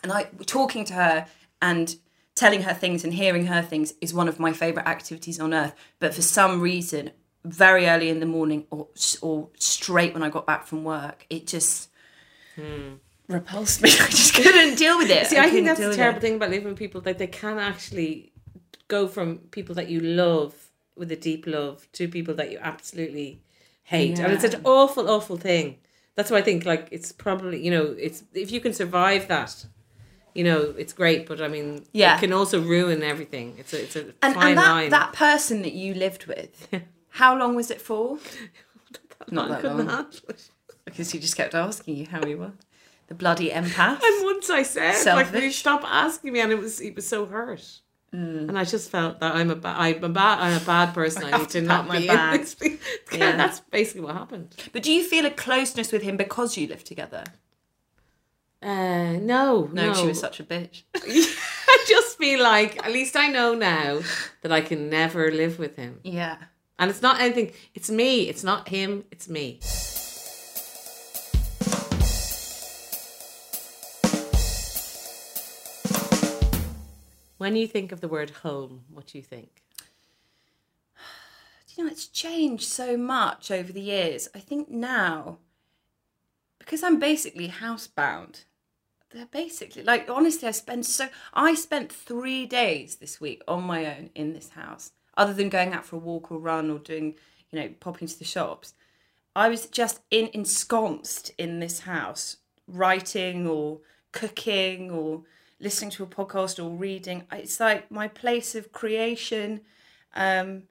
[0.03, 1.27] And I talking to her
[1.61, 1.93] and
[2.35, 5.73] telling her things and hearing her things is one of my favorite activities on earth.
[5.99, 7.11] But for some reason,
[7.45, 8.87] very early in the morning or
[9.21, 11.89] or straight when I got back from work, it just
[12.55, 12.95] hmm.
[13.27, 13.89] repulsed me.
[14.01, 15.27] I just couldn't deal with it.
[15.27, 18.33] See, I, think that's the terrible thing about living with people that they can actually
[18.87, 20.53] go from people that you love
[20.95, 23.41] with a deep love to people that you absolutely
[23.83, 25.77] hate, and it's an awful, awful thing.
[26.15, 29.65] That's why I think like it's probably you know it's if you can survive that,
[30.35, 31.25] you know it's great.
[31.27, 32.17] But I mean, Yeah.
[32.17, 33.55] it can also ruin everything.
[33.57, 34.89] It's a it's a And, fine and that, line.
[34.91, 36.67] that person that you lived with,
[37.21, 38.19] how long was it for?
[39.31, 40.05] Not that long.
[40.85, 42.51] Because he just kept asking you how he was.
[43.07, 43.99] The bloody empath.
[44.03, 46.39] And once I said, like, will you stop asking me?
[46.41, 47.81] And it was, he was so hurt.
[48.13, 48.49] Mm.
[48.49, 51.23] And I just felt that I'm a, ba- I'm a bad, I'm a bad person.
[51.23, 52.55] I, have need to not my be in this.
[52.61, 52.69] Yeah,
[53.11, 53.35] Yeah.
[53.37, 54.55] that's basically what happened.
[54.73, 57.23] But do you feel a closeness with him because you live together?
[58.65, 59.93] Uh, no, No, no.
[59.93, 60.81] she was such a bitch.
[60.95, 64.01] I just feel like at least I know now
[64.41, 65.99] that I can never live with him.
[66.03, 66.37] Yeah.
[66.79, 67.51] And it's not anything.
[67.75, 68.27] It's me.
[68.27, 69.03] It's not him.
[69.11, 69.59] It's me.
[77.37, 79.61] When you think of the word home, what do you think?
[81.67, 84.29] Do you know, it's changed so much over the years.
[84.33, 85.37] I think now,
[86.57, 88.45] because I'm basically housebound,
[89.15, 93.85] they're basically like honestly, I spend so I spent three days this week on my
[93.85, 97.15] own in this house, other than going out for a walk or run or doing,
[97.49, 98.73] you know, popping to the shops.
[99.33, 102.37] I was just in ensconced in this house,
[102.67, 103.79] writing or
[104.11, 105.23] cooking or
[105.61, 107.23] listening to a podcast or reading.
[107.31, 109.61] It's like my place of creation.
[110.13, 110.63] Um,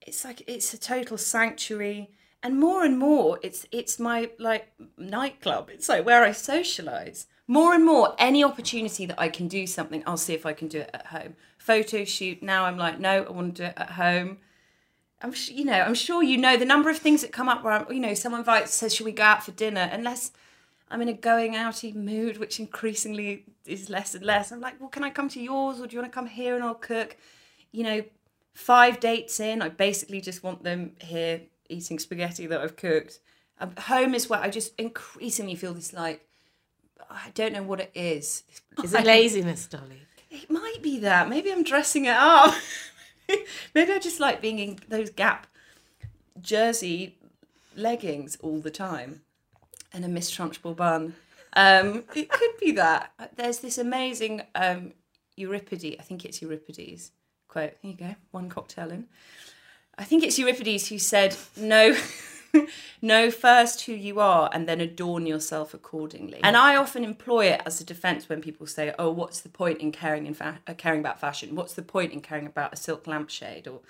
[0.00, 2.10] it's like it's a total sanctuary
[2.42, 7.74] and more and more it's it's my like nightclub it's like where i socialize more
[7.74, 10.80] and more any opportunity that i can do something i'll see if i can do
[10.80, 11.34] it at home.
[11.58, 14.38] Photo shoot now i'm like no i want to do it at home.
[15.20, 17.62] I'm sh- you know i'm sure you know the number of things that come up
[17.62, 19.88] where i'm you know someone invites says should we go out for dinner?
[19.92, 20.32] Unless
[20.90, 24.88] i'm in a going outy mood which increasingly is less and less i'm like well
[24.88, 27.16] can i come to yours or do you want to come here and i'll cook?
[27.70, 28.04] You know
[28.54, 31.40] five dates in i basically just want them here
[31.72, 33.18] eating spaghetti that I've cooked.
[33.58, 36.26] Um, home is where I just increasingly feel this like
[37.10, 38.44] I don't know what it is.
[38.82, 40.02] Is it laziness, Dolly?
[40.30, 41.28] It might be that.
[41.28, 42.54] Maybe I'm dressing it up.
[43.74, 45.46] Maybe I just like being in those Gap
[46.40, 47.16] jersey
[47.76, 49.22] leggings all the time
[49.92, 51.14] and a Miss Trunchbull bun.
[51.54, 53.12] Um, it could be that.
[53.36, 54.92] There's this amazing um,
[55.36, 57.12] Euripides, I think it's Euripides
[57.52, 57.74] quote.
[57.82, 59.06] Here you go, one cocktail in.
[59.98, 61.94] I think it's Euripides who said, "Know,
[63.02, 67.62] know first who you are, and then adorn yourself accordingly." And I often employ it
[67.66, 70.74] as a defence when people say, "Oh, what's the point in caring in fa- uh,
[70.74, 71.54] caring about fashion?
[71.54, 73.80] What's the point in caring about a silk lampshade?" Or,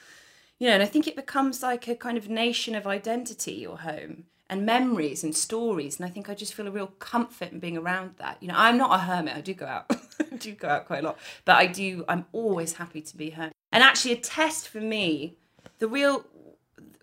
[0.59, 3.53] you know, and I think it becomes like a kind of nation of identity.
[3.53, 7.53] Your home and memories and stories, and I think I just feel a real comfort
[7.53, 8.37] in being around that.
[8.41, 9.35] You know, I'm not a hermit.
[9.35, 9.91] I do go out,
[10.21, 12.05] I do go out quite a lot, but I do.
[12.09, 13.53] I'm always happy to be home.
[13.73, 15.37] And actually, a test for me
[15.79, 16.25] the real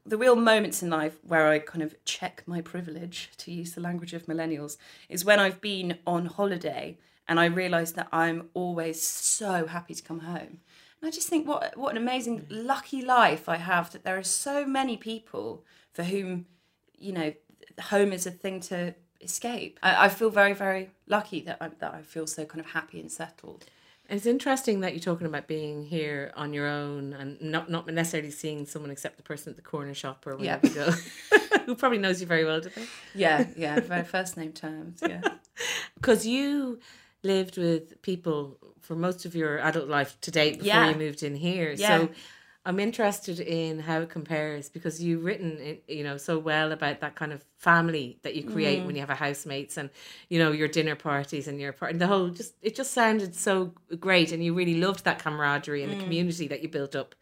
[0.09, 3.81] the real moments in life where I kind of check my privilege, to use the
[3.81, 6.97] language of millennials, is when I've been on holiday
[7.27, 10.61] and I realise that I'm always so happy to come home.
[11.01, 14.23] And I just think what what an amazing lucky life I have that there are
[14.23, 16.47] so many people for whom,
[16.97, 17.33] you know,
[17.79, 19.79] home is a thing to escape.
[19.83, 22.99] I, I feel very, very lucky that I, that I feel so kind of happy
[22.99, 23.65] and settled.
[24.09, 28.31] It's interesting that you're talking about being here on your own and not not necessarily
[28.31, 30.69] seeing someone except the person at the corner shop or wherever yeah.
[30.69, 32.85] you go, who probably knows you very well, do they?
[33.13, 35.21] Yeah, yeah, very first name terms, yeah.
[35.95, 36.79] Because you
[37.23, 40.89] lived with people for most of your adult life to date before yeah.
[40.89, 41.99] you moved in here, yeah.
[41.99, 42.09] so
[42.69, 47.15] I'm interested in how it compares because you've written, you know, so well about that
[47.15, 48.85] kind of family that you create mm.
[48.85, 49.89] when you have a housemates and
[50.29, 53.33] you know your dinner parties and your part and the whole just it just sounded
[53.33, 55.97] so great and you really loved that camaraderie and mm.
[55.97, 57.15] the community that you built up.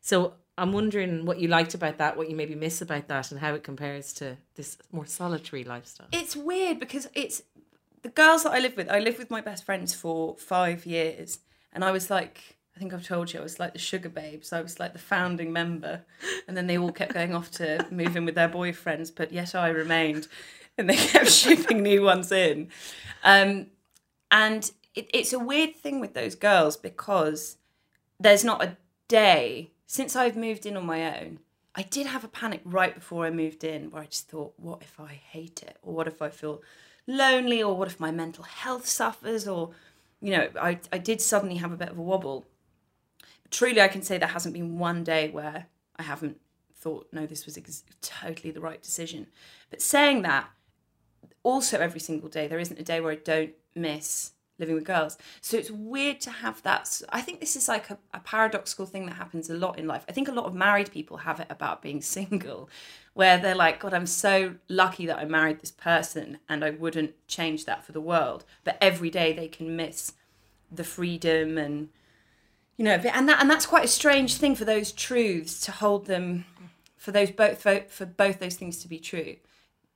[0.00, 3.38] So I'm wondering what you liked about that, what you maybe miss about that, and
[3.38, 6.08] how it compares to this more solitary lifestyle.
[6.12, 7.42] It's weird because it's
[8.00, 8.88] the girls that I live with.
[8.88, 11.40] I lived with my best friends for five years,
[11.74, 14.52] and I was like I think I've told you I was like the Sugababes.
[14.52, 16.02] I was like the founding member,
[16.48, 19.54] and then they all kept going off to move in with their boyfriends, but yet
[19.54, 20.26] I remained,
[20.76, 22.68] and they kept shipping new ones in.
[23.22, 23.66] Um,
[24.30, 27.58] and it, it's a weird thing with those girls because
[28.18, 31.38] there's not a day since I've moved in on my own.
[31.76, 34.82] I did have a panic right before I moved in where I just thought, what
[34.82, 35.76] if I hate it?
[35.82, 36.62] Or what if I feel
[37.06, 37.62] lonely?
[37.62, 39.46] Or what if my mental health suffers?
[39.48, 39.70] Or,
[40.20, 42.46] you know, I, I did suddenly have a bit of a wobble
[43.50, 45.66] truly, I can say there hasn't been one day where
[45.96, 46.38] I haven't
[46.74, 49.28] thought, no, this was ex- totally the right decision.
[49.70, 50.50] But saying that,
[51.42, 55.18] also every single day, there isn't a day where I don't miss living with girls.
[55.40, 57.02] So it's weird to have that.
[57.10, 60.04] I think this is like a, a, paradoxical thing that happens a lot in life.
[60.08, 62.68] I think a lot of married people have it about being single,
[63.14, 67.14] where they're like, God, I'm so lucky that I married this person and I wouldn't
[67.26, 68.44] change that for the world.
[68.62, 70.12] But every day they can miss
[70.70, 71.88] the freedom and
[72.76, 76.06] you know and that and that's quite a strange thing for those truths to hold
[76.06, 76.44] them
[76.96, 79.36] for those both for both those things to be true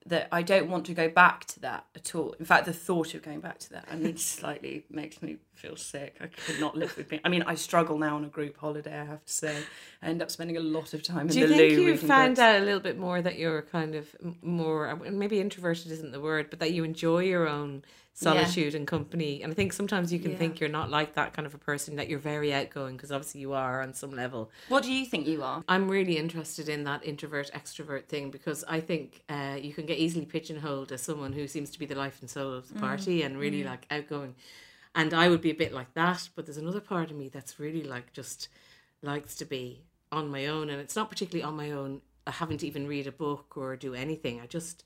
[0.08, 2.34] that I don't want to go back to that at all.
[2.38, 5.76] In fact, the thought of going back to that, I mean, slightly makes me feel
[5.76, 6.16] sick.
[6.20, 7.20] I could not live with me.
[7.24, 8.98] I mean, I struggle now on a group holiday.
[8.98, 9.62] I have to say,
[10.02, 11.56] I end up spending a lot of time in Do the loo.
[11.56, 12.40] Do you think you found books.
[12.40, 14.08] out a little bit more that you're kind of
[14.42, 17.82] more maybe introverted isn't the word, but that you enjoy your own
[18.18, 18.78] solitude yeah.
[18.78, 19.42] and company.
[19.42, 20.38] And I think sometimes you can yeah.
[20.38, 23.40] think you're not like that kind of a person, that you're very outgoing, because obviously
[23.40, 24.50] you are on some level.
[24.68, 25.62] What do you think you are?
[25.68, 29.98] I'm really interested in that introvert extrovert thing because I think uh, you can get
[29.98, 32.80] easily pigeonholed as someone who seems to be the life and soul of the mm.
[32.80, 33.26] party mm.
[33.26, 33.66] and really mm.
[33.66, 34.34] like outgoing.
[34.96, 37.60] And I would be a bit like that, but there's another part of me that's
[37.60, 38.48] really like just
[39.00, 40.70] likes to be on my own.
[40.70, 43.94] And it's not particularly on my own, I haven't even read a book or do
[43.94, 44.40] anything.
[44.40, 44.82] I just,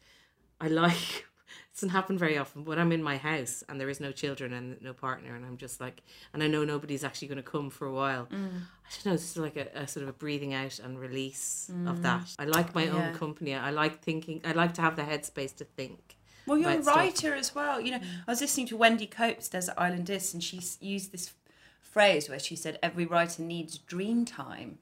[0.61, 1.25] I like
[1.73, 2.65] it doesn't happen very often.
[2.65, 5.57] But I'm in my house and there is no children and no partner, and I'm
[5.57, 8.27] just like, and I know nobody's actually going to come for a while.
[8.27, 8.49] Mm.
[8.63, 9.13] I don't know.
[9.15, 11.89] It's like a, a, sort of a breathing out and release mm.
[11.89, 12.35] of that.
[12.39, 12.93] I like my yeah.
[12.93, 13.55] own company.
[13.55, 14.41] I like thinking.
[14.45, 16.17] I like to have the headspace to think.
[16.47, 17.39] Well, you're a writer stuff.
[17.39, 17.81] as well.
[17.81, 18.01] You know.
[18.27, 21.33] I was listening to Wendy Cope's Desert Island Discs, and she used this
[21.81, 24.79] phrase where she said, "Every writer needs dream time,"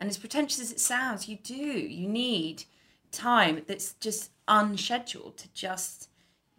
[0.00, 1.54] and as pretentious as it sounds, you do.
[1.54, 2.64] You need
[3.14, 6.08] time that's just unscheduled to just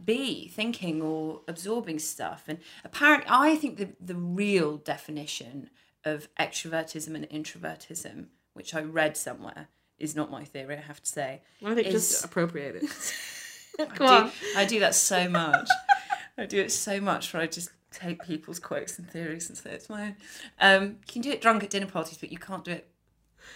[0.03, 2.43] be thinking or absorbing stuff.
[2.47, 5.69] And apparently, I think the, the real definition
[6.03, 11.09] of extrovertism and introvertism, which I read somewhere, is not my theory, I have to
[11.09, 11.41] say.
[11.63, 12.83] I think is- just appropriate it.
[13.79, 14.27] I Go on.
[14.27, 15.69] do, I do that so much.
[16.37, 19.71] I do it so much where I just take people's quotes and theories and say
[19.71, 20.15] it's my own.
[20.59, 22.89] Um, you can do it drunk at dinner parties, but you can't do it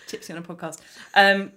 [0.08, 0.80] tipsy on a podcast.
[1.16, 1.54] Um,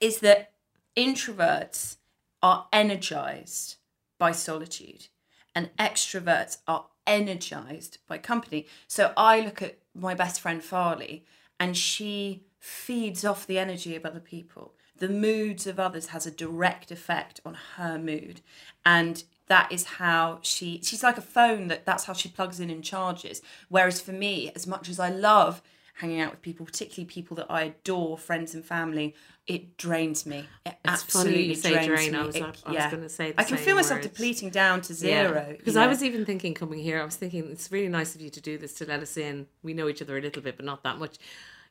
[0.00, 0.52] is that
[0.96, 1.96] introverts
[2.42, 3.76] are energized
[4.18, 5.08] by solitude
[5.54, 8.66] and extroverts are energized by company.
[8.86, 11.22] So I look at my best friend Farly
[11.58, 14.74] and she feeds off the energy of other people.
[14.98, 18.40] The moods of others has a direct effect on her mood.
[18.84, 22.70] And that is how she she's like a phone that that's how she plugs in
[22.70, 23.40] and charges.
[23.68, 25.62] Whereas for me, as much as I love
[25.94, 29.14] hanging out with people, particularly people that I adore, friends and family,
[29.46, 30.38] it drains me.
[30.38, 32.12] It It's absolutely funny you say drains drain.
[32.12, 32.18] me.
[32.18, 34.02] I was, It- I was going to say the I can feel myself word.
[34.02, 35.54] depleting down to zero.
[35.56, 35.90] Because I know.
[35.90, 38.58] was even thinking coming here, I was thinking it's really nice of you to do
[38.58, 39.46] this to let us in.
[39.62, 41.16] We know each other a little bit, but not that much.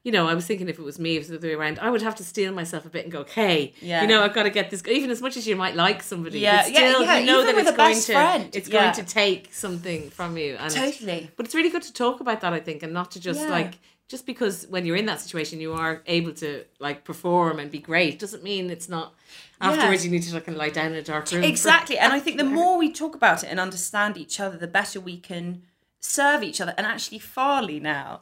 [0.03, 1.53] You know, I was thinking if it was me, if it was the other way
[1.55, 4.03] around, I would have to steel myself a bit and go, okay, Yeah.
[4.03, 4.83] you know, I've got to get this.
[4.87, 7.47] Even as much as you might like somebody, Yeah, but yeah, yeah, you know even
[7.47, 8.83] that with it's going to, friend, it's yeah.
[8.93, 10.57] going to take something from you.
[10.59, 11.31] And totally.
[11.35, 13.49] but it's really good to talk about that, I think, and not to just Yeah.
[13.49, 13.73] like
[14.07, 17.79] just because when you're in that situation you are able to like perform and be
[17.79, 19.13] great doesn't mean it's not
[19.61, 21.43] afterwards you need to like lie down in a dark room.
[21.43, 21.97] Exactly.
[21.97, 24.99] And I think the more we talk about it and understand each other, the better
[24.99, 25.63] we can
[25.99, 26.73] serve each other.
[26.77, 28.21] And actually, Farly now,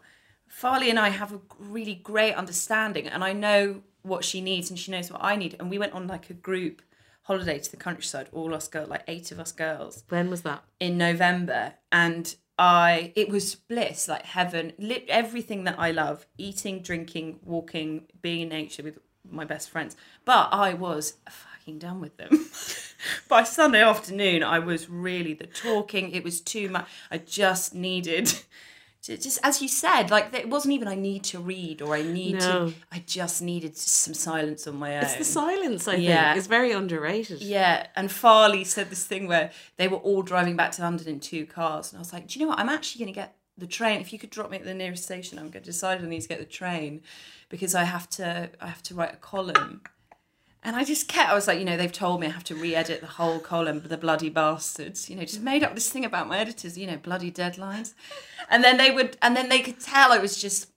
[0.49, 3.07] Farly and I have a really great understanding.
[3.07, 5.55] And I know what she needs and she knows what I need.
[5.59, 6.81] And we went on like a group
[7.23, 10.03] holiday to the countryside, all us girls, like eight of us girls.
[10.09, 10.63] when was that?
[10.79, 16.81] in November and I it was bliss like heaven lit everything that I love eating
[16.81, 18.99] drinking walking being in nature with
[19.29, 19.97] my best friends.
[20.23, 22.47] But I was fucking done with them.
[23.27, 28.33] By Sunday afternoon I was really the talking it was too much I just needed
[29.03, 32.35] just as you said like it wasn't even I need to read or I need
[32.35, 32.69] No.
[32.69, 36.05] to I just needed some silence on my own It's the silence, I think.
[36.07, 36.35] Yeah.
[36.35, 37.41] It's very underrated.
[37.41, 41.19] yeah, and Farly said this thing where they were all driving back to London in
[41.19, 42.59] two cars, and I was like, "Do you know what?
[42.59, 44.01] I'm actually going to get the train.
[44.01, 46.21] If you could drop me at the nearest station, I'm going to decide I need
[46.21, 47.01] to get the train
[47.49, 48.49] because I have to.
[48.61, 49.81] I have to write a column."
[50.63, 51.29] And I just kept.
[51.29, 53.81] I was like, you know, they've told me I have to re-edit the whole column.
[53.85, 56.77] The bloody bastards, you know, just made up this thing about my editors.
[56.77, 57.93] You know, bloody deadlines,
[58.49, 60.69] and then they would, and then they could tell I was just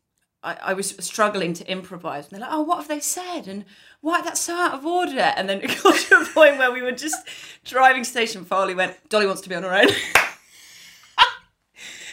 [0.46, 2.24] I, I was struggling to improvise.
[2.24, 3.48] And they're like, oh, what have they said?
[3.48, 3.64] And
[4.00, 5.18] why that's so out of order?
[5.18, 7.16] And then it got to a point where we were just
[7.64, 8.44] driving station.
[8.44, 9.88] Farly went, Dolly wants to be on her own.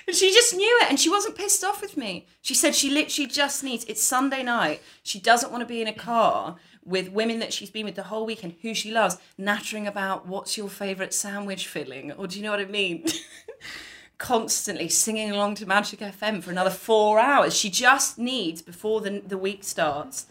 [0.07, 0.89] and she just knew it.
[0.89, 2.27] And she wasn't pissed off with me.
[2.41, 4.81] She said she literally just needs, it's Sunday night.
[5.03, 8.03] She doesn't want to be in a car with women that she's been with the
[8.03, 12.11] whole weekend, who she loves, nattering about what's your favourite sandwich filling?
[12.11, 13.05] Or do you know what I mean?
[14.17, 17.53] constantly singing along to Magic FM for another four hours.
[17.53, 20.27] She just needs, before the, the week starts,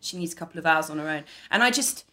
[0.00, 1.24] she needs a couple of hours on her own.
[1.50, 2.04] And I just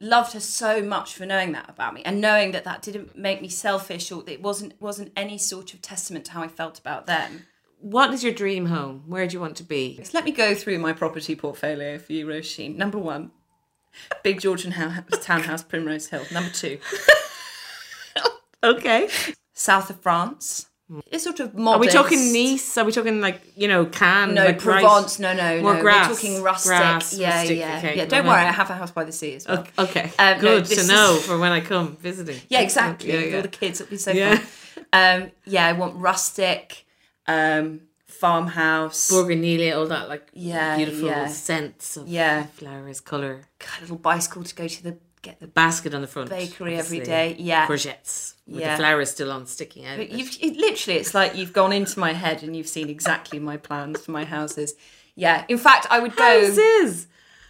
[0.00, 3.42] loved her so much for knowing that about me and knowing that that didn't make
[3.42, 7.06] me selfish or it wasn't wasn't any sort of testament to how I felt about
[7.06, 7.46] them.
[7.80, 9.04] What is your dream home?
[9.06, 10.00] Where do you want to be?
[10.02, 12.76] So let me go through my property portfolio for you, Roisin.
[12.76, 13.30] Number one,
[14.22, 16.24] Big Georgian house, townhouse, Primrose Hill.
[16.32, 16.78] Number two,
[18.62, 19.08] Okay.
[19.52, 20.67] south of France.
[21.10, 21.76] It's sort of modern.
[21.76, 22.78] Are we talking Nice?
[22.78, 24.34] Are we talking like, you know, Cannes?
[24.34, 24.82] No, like rice?
[24.82, 25.18] Provence.
[25.18, 25.80] No, no, More no.
[25.82, 26.68] grass, We're talking rustic.
[26.70, 27.96] grass, yeah, rustic, yeah, okay.
[27.98, 28.04] yeah.
[28.06, 29.66] Don't worry, I have a house by the sea as well.
[29.78, 30.10] Okay.
[30.18, 32.40] Um, Good this to is- know for when I come visiting.
[32.48, 33.12] Yeah, exactly.
[33.12, 33.36] Yeah, yeah.
[33.36, 34.36] all the kids, it'll be so Yeah.
[34.36, 34.84] fun.
[34.92, 36.86] Um, yeah, I want rustic,
[37.26, 39.10] um, farmhouse.
[39.10, 41.26] Bourgogne, all that like Yeah, beautiful yeah.
[41.28, 42.46] scents of Yeah.
[42.46, 43.42] flowers, colour.
[43.58, 45.46] Got a little bicycle to go to the get the.
[45.46, 46.30] Basket on the front.
[46.30, 47.36] Bakery every day.
[47.38, 47.66] yeah.
[47.66, 48.34] Courgettes.
[48.46, 48.72] With Yeah.
[48.76, 49.98] the flowers still on sticking out.
[49.98, 53.38] But you've it, literally, it's like you've gone into my head and you've seen exactly
[53.38, 54.74] my plans for my houses.
[55.14, 57.06] Yeah, in fact, I would go Houses.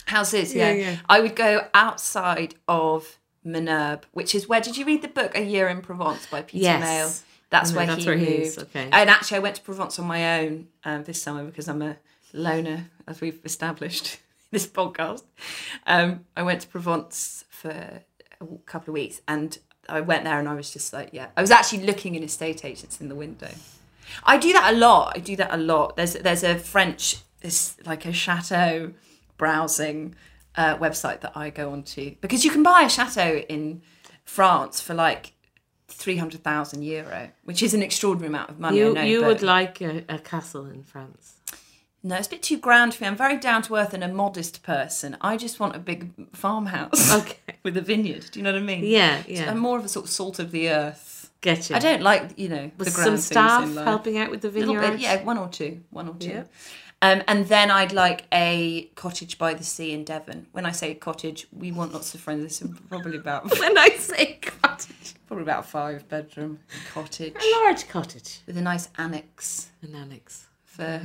[0.06, 0.54] houses.
[0.54, 0.96] Yeah, Yeah, yeah.
[1.08, 5.42] I would go outside of Ménerbes, which is where did you read the book A
[5.42, 6.80] Year in Provence by Peter Yes.
[6.82, 7.12] Mayle?
[7.50, 8.42] That's No, where that's he where he moved.
[8.42, 8.88] is, okay.
[8.92, 11.96] And actually, I went to Provence on my own um, this summer because I'm a
[12.32, 14.18] loner, as we've established
[14.50, 15.24] this podcast.
[15.86, 17.70] Um, I went to Provence for
[18.40, 21.40] a couple of weeks, and I went there, and I was just like, yeah, I
[21.40, 23.50] was actually looking in estate agents in the window.
[24.24, 25.12] I do that a lot.
[25.16, 25.96] I do that a lot.
[25.96, 28.92] There's there's a French, this like a chateau
[29.36, 30.14] browsing
[30.56, 33.82] uh, website that I go onto because you can buy a chateau in
[34.24, 35.34] France for like
[35.88, 38.78] three hundred thousand euro, which is an extraordinary amount of money.
[38.78, 41.37] You know, you would like a, a castle in France.
[42.02, 43.08] No, it's a bit too grand for me.
[43.08, 45.16] I'm very down to earth and a modest person.
[45.20, 47.12] I just want a big farmhouse.
[47.20, 47.36] Okay.
[47.64, 48.26] with a vineyard.
[48.30, 48.84] Do you know what I mean?
[48.84, 49.50] Yeah, So yeah.
[49.50, 51.30] I'm more of a sort of salt of the earth.
[51.40, 51.76] Get you.
[51.76, 53.84] I don't like, you know, Was the some grand staff things in life.
[53.86, 54.80] helping out with the vineyard?
[54.92, 56.28] bit, yeah, one or two, one or two.
[56.28, 56.44] Yeah.
[57.00, 60.46] Um, and then I'd like a cottage by the sea in Devon.
[60.50, 62.42] When I say cottage, we want lots of friends.
[62.42, 66.58] This is probably about When I say cottage, probably about a five bedroom
[66.92, 71.02] cottage a large cottage, with a nice annex an annex for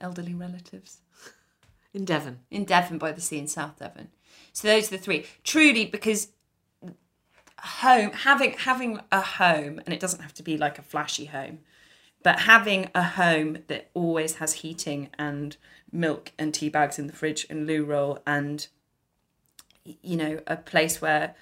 [0.00, 0.98] elderly relatives
[1.94, 2.40] in Devon.
[2.50, 4.08] in Devon by the sea in South Devon.
[4.52, 5.26] So those are the three.
[5.44, 6.28] Truly, because
[7.58, 11.60] home having having a home, and it doesn't have to be like a flashy home,
[12.22, 15.56] but having a home that always has heating and
[15.92, 18.68] milk and tea bags in the fridge and loo roll and
[19.84, 21.34] you know a place where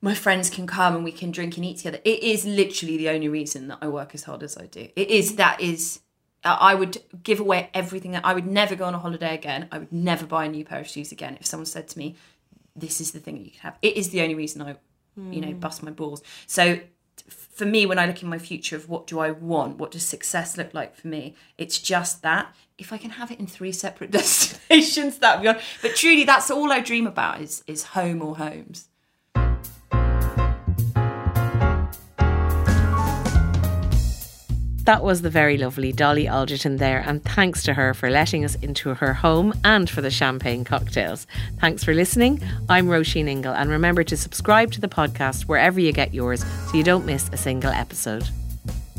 [0.00, 2.00] my friends can come and we can drink and eat together.
[2.04, 4.88] It is literally the only reason that I work as hard as I do.
[4.94, 6.00] It is that is
[6.44, 8.16] I would give away everything.
[8.16, 9.68] I would never go on a holiday again.
[9.72, 11.36] I would never buy a new pair of shoes again.
[11.40, 12.16] If someone said to me,
[12.74, 14.76] "This is the thing that you can have," it is the only reason I,
[15.16, 15.58] you know, hmm.
[15.58, 16.22] bust my balls.
[16.46, 16.80] So,
[17.28, 20.04] for me, when I look in my future of what do I want, what does
[20.04, 22.54] success look like for me, it's just that.
[22.78, 25.58] If I can have it in three separate destinations, that'd be on.
[25.82, 28.88] But truly, that's all I dream about is is home or homes.
[34.86, 38.54] That was the very lovely Dolly Alderton there, and thanks to her for letting us
[38.54, 41.26] into her home and for the champagne cocktails.
[41.58, 42.40] Thanks for listening.
[42.68, 46.76] I'm Roisin Ingle, and remember to subscribe to the podcast wherever you get yours so
[46.76, 48.28] you don't miss a single episode.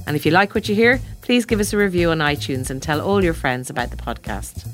[0.05, 2.83] And if you like what you hear, please give us a review on iTunes and
[2.83, 4.67] tell all your friends about the podcast.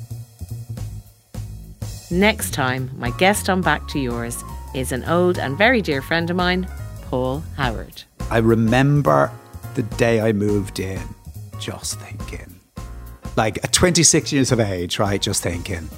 [2.10, 4.42] Next time, my guest on Back to Yours
[4.74, 6.66] is an old and very dear friend of mine,
[7.02, 8.02] Paul Howard.
[8.32, 9.30] I remember
[9.74, 11.02] the day I moved in,
[11.58, 12.58] just thinking,
[13.36, 15.20] like at 26 years of age, right?
[15.20, 15.88] Just thinking,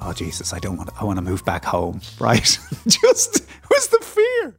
[0.00, 1.00] oh Jesus, I don't want, to.
[1.00, 2.58] I want to move back home, right?
[2.86, 4.54] just was the fear.